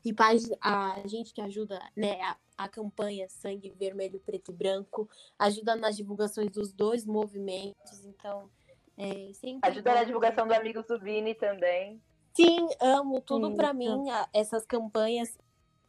E 0.06 0.14
a 0.62 1.02
gente 1.06 1.34
que 1.34 1.42
ajuda, 1.42 1.82
né, 1.96 2.22
a, 2.22 2.38
a 2.58 2.70
campanha 2.70 3.28
Sangue 3.28 3.72
Vermelho, 3.72 4.20
Preto 4.20 4.52
e 4.52 4.54
Branco, 4.54 5.10
ajuda 5.38 5.76
nas 5.76 5.98
divulgações 5.98 6.52
dos 6.52 6.72
dois 6.72 7.06
movimentos, 7.06 8.06
então 8.06 8.50
é 9.00 9.34
sempre 9.34 9.70
Ajuda 9.70 9.96
na 9.96 10.04
divulgação 10.04 10.46
do 10.46 10.54
Amigos 10.54 10.86
do 10.86 11.00
Vini 11.00 11.34
também. 11.34 12.02
Sim, 12.36 12.68
amo 12.82 13.22
tudo 13.22 13.56
pra 13.56 13.68
Isso. 13.70 13.76
mim, 13.78 14.10
a- 14.12 14.28
essas 14.34 14.66
campanhas. 14.66 15.38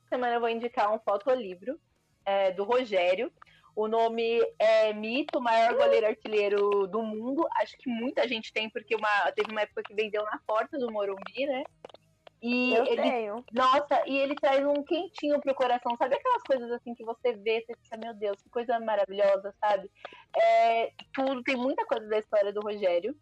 semana 0.09 0.35
eu 0.35 0.41
vou 0.41 0.49
indicar 0.49 0.93
um 0.93 0.99
fotolivro 0.99 1.79
é, 2.25 2.51
do 2.53 2.65
Rogério. 2.65 3.33
O 3.77 3.87
nome 3.87 4.41
é 4.59 4.93
Mito, 4.93 5.39
o 5.39 5.43
maior 5.43 5.75
goleiro 5.77 6.07
artilheiro 6.07 6.87
do 6.89 7.01
mundo. 7.03 7.47
Acho 7.57 7.77
que 7.79 7.89
muita 7.89 8.27
gente 8.27 8.53
tem, 8.53 8.69
porque 8.69 8.95
uma, 8.97 9.31
teve 9.33 9.51
uma 9.53 9.61
época 9.63 9.83
que 9.85 9.95
vendeu 9.95 10.25
na 10.25 10.39
porta 10.47 10.77
do 10.79 10.91
Morumbi, 10.91 11.47
né? 11.47 11.63
E 12.43 12.73
Eu 12.75 12.85
ele, 12.87 13.03
tenho. 13.03 13.45
nossa, 13.53 14.03
e 14.07 14.17
ele 14.17 14.35
traz 14.35 14.65
um 14.67 14.83
quentinho 14.83 15.41
pro 15.41 15.55
coração. 15.55 15.95
Sabe 15.97 16.15
aquelas 16.17 16.43
coisas 16.43 16.71
assim 16.73 16.95
que 16.95 17.05
você 17.05 17.35
vê, 17.35 17.61
você 17.61 17.75
fica, 17.83 17.97
meu 17.99 18.15
Deus, 18.15 18.41
que 18.43 18.49
coisa 18.49 18.81
maravilhosa, 18.81 19.55
sabe? 19.61 19.91
É, 20.35 20.93
tudo, 21.13 21.43
tem 21.43 21.57
muita 21.57 21.85
coisa 21.85 22.07
da 22.09 22.19
história 22.19 22.53
do 22.53 22.61
Rogério. 22.63 23.15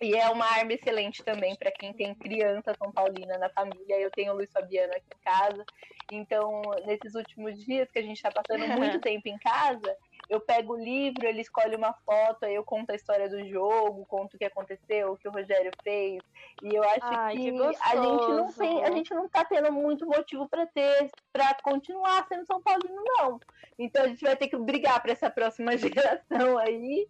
E 0.00 0.16
é 0.16 0.28
uma 0.28 0.44
arma 0.44 0.72
excelente 0.72 1.22
também 1.22 1.56
para 1.56 1.70
quem 1.70 1.94
tem 1.94 2.14
criança 2.16 2.74
São 2.76 2.92
Paulina 2.92 3.38
na 3.38 3.48
família. 3.50 4.00
Eu 4.00 4.10
tenho 4.10 4.32
o 4.32 4.36
Luiz 4.36 4.50
Fabiano 4.50 4.92
aqui 4.92 5.06
em 5.14 5.22
casa. 5.24 5.64
Então, 6.12 6.60
nesses 6.84 7.14
últimos 7.14 7.58
dias 7.64 7.88
que 7.90 8.00
a 8.00 8.02
gente 8.02 8.16
está 8.16 8.30
passando 8.30 8.66
muito 8.76 9.00
tempo 9.00 9.28
em 9.28 9.38
casa, 9.38 9.96
eu 10.28 10.40
pego 10.40 10.74
o 10.74 10.78
livro, 10.78 11.26
ele 11.26 11.40
escolhe 11.40 11.76
uma 11.76 11.92
foto, 11.92 12.44
aí 12.44 12.54
eu 12.54 12.64
conto 12.64 12.90
a 12.90 12.94
história 12.94 13.28
do 13.28 13.46
jogo, 13.48 14.06
conto 14.06 14.34
o 14.34 14.38
que 14.38 14.44
aconteceu, 14.44 15.12
o 15.12 15.16
que 15.16 15.28
o 15.28 15.32
Rogério 15.32 15.70
fez. 15.82 16.22
E 16.62 16.74
eu 16.74 16.82
acho 16.82 17.00
Ai, 17.02 17.36
que, 17.36 17.52
que 17.52 17.58
a 17.58 17.96
gente 17.96 18.28
não 18.28 18.52
tem, 18.52 18.84
a 18.84 18.90
gente 18.90 19.14
não 19.14 19.28
tá 19.28 19.44
tendo 19.44 19.72
muito 19.72 20.06
motivo 20.06 20.48
para 20.48 20.66
ter, 20.66 21.10
para 21.32 21.54
continuar 21.62 22.26
sendo 22.28 22.46
São 22.46 22.60
Paulino, 22.62 23.02
não. 23.18 23.40
Então 23.78 24.04
a 24.04 24.08
gente 24.08 24.22
vai 24.22 24.36
ter 24.36 24.48
que 24.48 24.56
brigar 24.56 25.00
para 25.02 25.12
essa 25.12 25.28
próxima 25.28 25.76
geração 25.76 26.58
aí, 26.58 27.06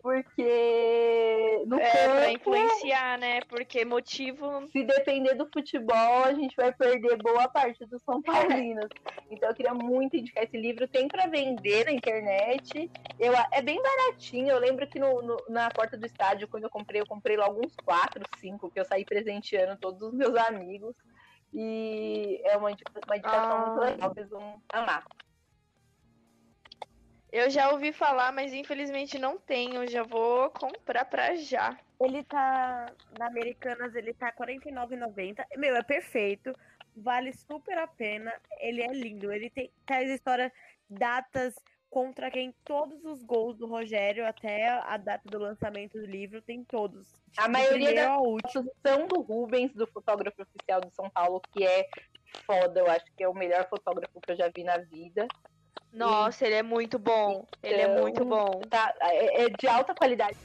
porque 0.00 1.62
no 1.66 1.78
é, 1.78 1.90
campo, 1.90 2.14
pra 2.16 2.32
influenciar, 2.32 3.18
né? 3.18 3.40
Porque 3.42 3.84
motivo. 3.84 4.66
Se 4.68 4.84
depender 4.84 5.34
do 5.34 5.46
futebol, 5.52 6.24
a 6.24 6.32
gente 6.32 6.56
vai 6.56 6.72
perder 6.72 7.16
boa 7.18 7.48
parte 7.48 7.84
dos 7.84 8.02
São 8.02 8.20
Paulinos. 8.22 8.88
Então 9.30 9.48
eu 9.48 9.54
queria 9.54 9.74
muito 9.74 10.16
indicar 10.16 10.44
esse 10.44 10.56
livro. 10.56 10.88
Tem 10.88 11.08
para 11.08 11.26
vender 11.26 11.84
na 11.84 11.92
internet. 11.92 12.47
Eu, 13.18 13.32
é 13.52 13.62
bem 13.62 13.80
baratinho. 13.82 14.48
Eu 14.48 14.58
lembro 14.58 14.86
que 14.86 14.98
no, 14.98 15.22
no, 15.22 15.36
na 15.48 15.70
porta 15.70 15.96
do 15.96 16.06
estádio, 16.06 16.48
quando 16.48 16.64
eu 16.64 16.70
comprei, 16.70 17.00
eu 17.00 17.06
comprei 17.06 17.36
logo 17.36 17.60
uns 17.64 17.74
quatro, 17.76 18.24
cinco, 18.38 18.70
que 18.70 18.80
eu 18.80 18.84
saí 18.84 19.04
presenteando 19.04 19.78
todos 19.78 20.02
os 20.02 20.14
meus 20.14 20.34
amigos. 20.36 20.94
E 21.52 22.40
é 22.44 22.56
uma, 22.56 22.68
uma 22.68 23.16
indicação 23.16 23.56
ah. 23.56 23.66
muito 23.66 23.80
legal, 23.80 24.14
vocês 24.14 24.30
vão 24.30 24.62
amar. 24.72 25.04
Eu 27.30 27.50
já 27.50 27.70
ouvi 27.70 27.92
falar, 27.92 28.32
mas 28.32 28.54
infelizmente 28.54 29.18
não 29.18 29.38
tenho. 29.38 29.86
Já 29.86 30.02
vou 30.02 30.50
comprar 30.50 31.04
pra 31.04 31.34
já. 31.34 31.78
Ele 32.00 32.24
tá. 32.24 32.86
Na 33.18 33.26
Americanas, 33.26 33.94
ele 33.94 34.14
tá 34.14 34.28
R$49,90. 34.28 35.44
Meu, 35.56 35.76
é 35.76 35.82
perfeito. 35.82 36.52
Vale 36.96 37.32
super 37.32 37.76
a 37.76 37.86
pena. 37.86 38.32
Ele 38.60 38.82
é 38.82 38.92
lindo. 38.92 39.30
Ele 39.30 39.50
tem 39.50 39.70
traz 39.84 40.08
história, 40.10 40.50
datas 40.88 41.54
contra 41.90 42.30
quem 42.30 42.54
todos 42.64 43.04
os 43.04 43.22
gols 43.22 43.56
do 43.56 43.66
Rogério 43.66 44.26
até 44.26 44.68
a 44.68 44.96
data 44.96 45.28
do 45.28 45.38
lançamento 45.38 45.98
do 45.98 46.06
livro 46.06 46.42
tem 46.42 46.64
todos. 46.64 47.08
Tipo, 47.30 47.42
a 47.42 47.48
maioria 47.48 47.94
da 47.94 48.16
são 48.86 49.06
do 49.06 49.20
Rubens, 49.20 49.72
do 49.74 49.86
fotógrafo 49.86 50.42
oficial 50.42 50.80
de 50.80 50.94
São 50.94 51.08
Paulo, 51.10 51.40
que 51.52 51.64
é 51.64 51.88
foda. 52.44 52.80
Eu 52.80 52.90
acho 52.90 53.06
que 53.16 53.24
é 53.24 53.28
o 53.28 53.34
melhor 53.34 53.68
fotógrafo 53.68 54.20
que 54.20 54.32
eu 54.32 54.36
já 54.36 54.48
vi 54.54 54.64
na 54.64 54.78
vida. 54.78 55.26
Nossa, 55.92 56.46
ele 56.46 56.56
é 56.56 56.62
muito 56.62 56.98
bom. 56.98 57.46
Então, 57.58 57.70
ele 57.70 57.80
é 57.80 58.00
muito 58.00 58.22
então, 58.22 58.28
bom. 58.28 58.60
Tá, 58.68 58.94
é, 59.00 59.44
é 59.44 59.48
de 59.48 59.66
alta 59.66 59.94
qualidade. 59.94 60.36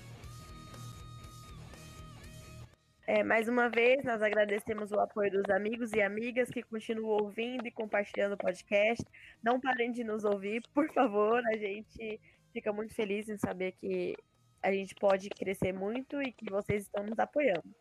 É, 3.05 3.21
mais 3.21 3.49
uma 3.49 3.69
vez, 3.69 4.03
nós 4.05 4.21
agradecemos 4.21 4.91
o 4.91 4.99
apoio 4.99 5.29
dos 5.29 5.49
amigos 5.49 5.91
e 5.91 6.01
amigas 6.01 6.49
que 6.49 6.63
continuam 6.63 7.23
ouvindo 7.23 7.67
e 7.67 7.71
compartilhando 7.71 8.33
o 8.33 8.37
podcast. 8.37 9.03
Não 9.43 9.59
parem 9.59 9.91
de 9.91 10.03
nos 10.03 10.23
ouvir, 10.23 10.63
por 10.73 10.91
favor. 10.93 11.41
A 11.47 11.57
gente 11.57 12.19
fica 12.53 12.71
muito 12.71 12.93
feliz 12.95 13.27
em 13.27 13.37
saber 13.37 13.73
que 13.73 14.15
a 14.61 14.71
gente 14.71 14.95
pode 14.95 15.29
crescer 15.29 15.73
muito 15.73 16.21
e 16.21 16.31
que 16.31 16.49
vocês 16.49 16.83
estão 16.83 17.03
nos 17.03 17.19
apoiando. 17.19 17.75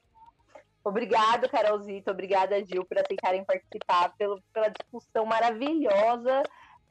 Obrigado, 0.82 1.48
Carolzito. 1.48 2.10
Obrigada, 2.10 2.58
Gil, 2.64 2.84
por 2.84 2.98
aceitarem 2.98 3.44
participar, 3.44 4.12
pelo, 4.18 4.42
pela 4.52 4.68
discussão 4.68 5.24
maravilhosa 5.24 6.42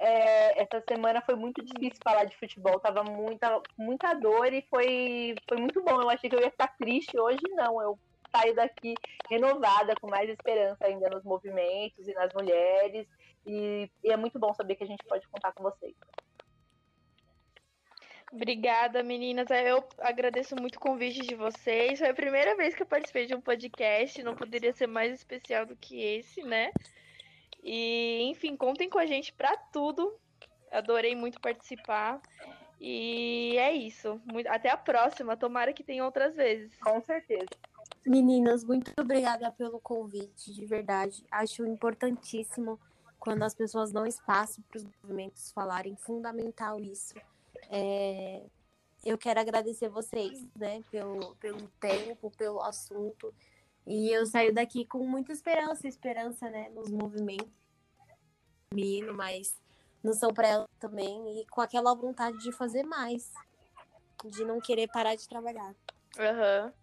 é, 0.01 0.63
essa 0.63 0.83
semana 0.89 1.21
foi 1.21 1.35
muito 1.35 1.63
difícil 1.63 1.99
falar 2.03 2.23
de 2.23 2.35
futebol, 2.35 2.79
tava 2.79 3.03
muita, 3.03 3.61
muita 3.77 4.15
dor 4.15 4.51
e 4.51 4.65
foi, 4.67 5.35
foi 5.47 5.57
muito 5.57 5.83
bom. 5.83 6.01
Eu 6.01 6.09
achei 6.09 6.27
que 6.27 6.35
eu 6.35 6.41
ia 6.41 6.49
ficar 6.49 6.75
triste, 6.75 7.19
hoje 7.19 7.41
não. 7.49 7.79
Eu 7.79 7.99
saio 8.35 8.55
daqui 8.55 8.95
renovada, 9.29 9.95
com 9.99 10.07
mais 10.07 10.29
esperança 10.29 10.85
ainda 10.85 11.09
nos 11.09 11.23
movimentos 11.23 12.07
e 12.07 12.13
nas 12.13 12.33
mulheres. 12.33 13.07
E, 13.45 13.89
e 14.03 14.11
é 14.11 14.17
muito 14.17 14.39
bom 14.39 14.53
saber 14.53 14.75
que 14.75 14.83
a 14.83 14.87
gente 14.87 15.03
pode 15.05 15.27
contar 15.27 15.51
com 15.53 15.63
vocês. 15.63 15.95
Obrigada, 18.31 19.03
meninas. 19.03 19.49
Eu 19.49 19.83
agradeço 19.99 20.55
muito 20.55 20.77
o 20.77 20.79
convite 20.79 21.21
de 21.21 21.35
vocês. 21.35 21.99
Foi 21.99 22.09
a 22.09 22.13
primeira 22.13 22.55
vez 22.55 22.73
que 22.73 22.81
eu 22.81 22.87
participei 22.87 23.25
de 23.25 23.35
um 23.35 23.41
podcast, 23.41 24.23
não 24.23 24.35
poderia 24.35 24.71
ser 24.71 24.87
mais 24.87 25.13
especial 25.13 25.65
do 25.65 25.75
que 25.75 26.01
esse, 26.01 26.41
né? 26.41 26.71
E, 27.61 28.21
enfim, 28.29 28.55
contem 28.55 28.89
com 28.89 28.97
a 28.97 29.05
gente 29.05 29.33
para 29.33 29.55
tudo. 29.57 30.17
Adorei 30.71 31.13
muito 31.13 31.41
participar. 31.41 32.21
E 32.79 33.57
é 33.57 33.73
isso. 33.73 34.19
Até 34.47 34.69
a 34.69 34.77
próxima. 34.77 35.35
Tomara 35.35 35.73
que 35.73 35.83
tenha 35.83 36.05
outras 36.05 36.33
vezes. 36.33 36.73
Com 36.79 37.01
certeza. 37.01 37.49
Meninas, 38.05 38.63
muito 38.63 38.91
obrigada 38.99 39.51
pelo 39.51 39.79
convite, 39.79 40.51
de 40.51 40.65
verdade. 40.65 41.23
Acho 41.29 41.65
importantíssimo 41.65 42.79
quando 43.19 43.43
as 43.43 43.53
pessoas 43.53 43.91
dão 43.91 44.05
espaço 44.05 44.61
para 44.63 44.77
os 44.77 44.85
movimentos 44.85 45.51
falarem. 45.51 45.95
Fundamental 45.95 46.79
isso. 46.79 47.13
É... 47.69 48.43
Eu 49.03 49.17
quero 49.17 49.39
agradecer 49.39 49.89
vocês, 49.89 50.45
né, 50.55 50.83
pelo, 50.91 51.35
pelo 51.37 51.67
tempo, 51.79 52.31
pelo 52.37 52.61
assunto. 52.61 53.33
E 53.85 54.09
eu 54.09 54.25
saio 54.27 54.53
daqui 54.53 54.85
com 54.85 55.07
muita 55.07 55.31
esperança, 55.31 55.87
esperança, 55.87 56.49
né, 56.49 56.69
nos 56.69 56.89
movimentos 56.91 57.49
feminino, 58.71 59.13
mas 59.13 59.59
não 60.03 60.13
são 60.13 60.33
para 60.33 60.47
ela 60.47 60.69
também 60.79 61.39
e 61.39 61.45
com 61.47 61.61
aquela 61.61 61.93
vontade 61.93 62.37
de 62.39 62.51
fazer 62.51 62.83
mais, 62.83 63.31
de 64.25 64.45
não 64.45 64.59
querer 64.59 64.87
parar 64.87 65.15
de 65.15 65.27
trabalhar. 65.27 65.75
Aham. 66.17 66.65
Uhum. 66.65 66.80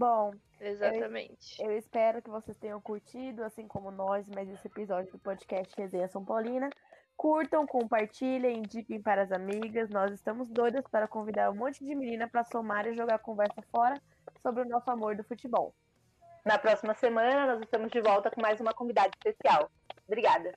Bom, 0.00 0.32
exatamente. 0.58 1.60
Eu, 1.62 1.72
eu, 1.72 1.76
espero 1.76 2.22
que 2.22 2.30
vocês 2.30 2.56
tenham 2.56 2.80
curtido, 2.80 3.44
assim 3.44 3.68
como 3.68 3.90
nós, 3.90 4.26
mais 4.28 4.48
esse 4.48 4.66
episódio 4.66 5.12
do 5.12 5.18
podcast 5.18 5.74
Resenha 5.76 6.08
São 6.08 6.24
Paulina. 6.24 6.70
Curtam, 7.18 7.66
compartilhem, 7.66 8.60
indiquem 8.60 8.98
para 8.98 9.24
as 9.24 9.30
amigas. 9.30 9.90
Nós 9.90 10.10
estamos 10.10 10.48
doidas 10.48 10.86
para 10.90 11.06
convidar 11.06 11.50
um 11.50 11.54
monte 11.54 11.84
de 11.84 11.94
menina 11.94 12.26
para 12.26 12.44
somar 12.44 12.86
e 12.86 12.94
jogar 12.94 13.18
conversa 13.18 13.60
fora 13.70 14.00
sobre 14.40 14.62
o 14.62 14.68
nosso 14.70 14.90
amor 14.90 15.14
do 15.16 15.22
futebol. 15.22 15.74
Na 16.46 16.56
próxima 16.56 16.94
semana, 16.94 17.52
nós 17.52 17.60
estamos 17.60 17.90
de 17.90 18.00
volta 18.00 18.30
com 18.30 18.40
mais 18.40 18.58
uma 18.58 18.72
convidada 18.72 19.10
especial. 19.14 19.70
Obrigada. 20.08 20.54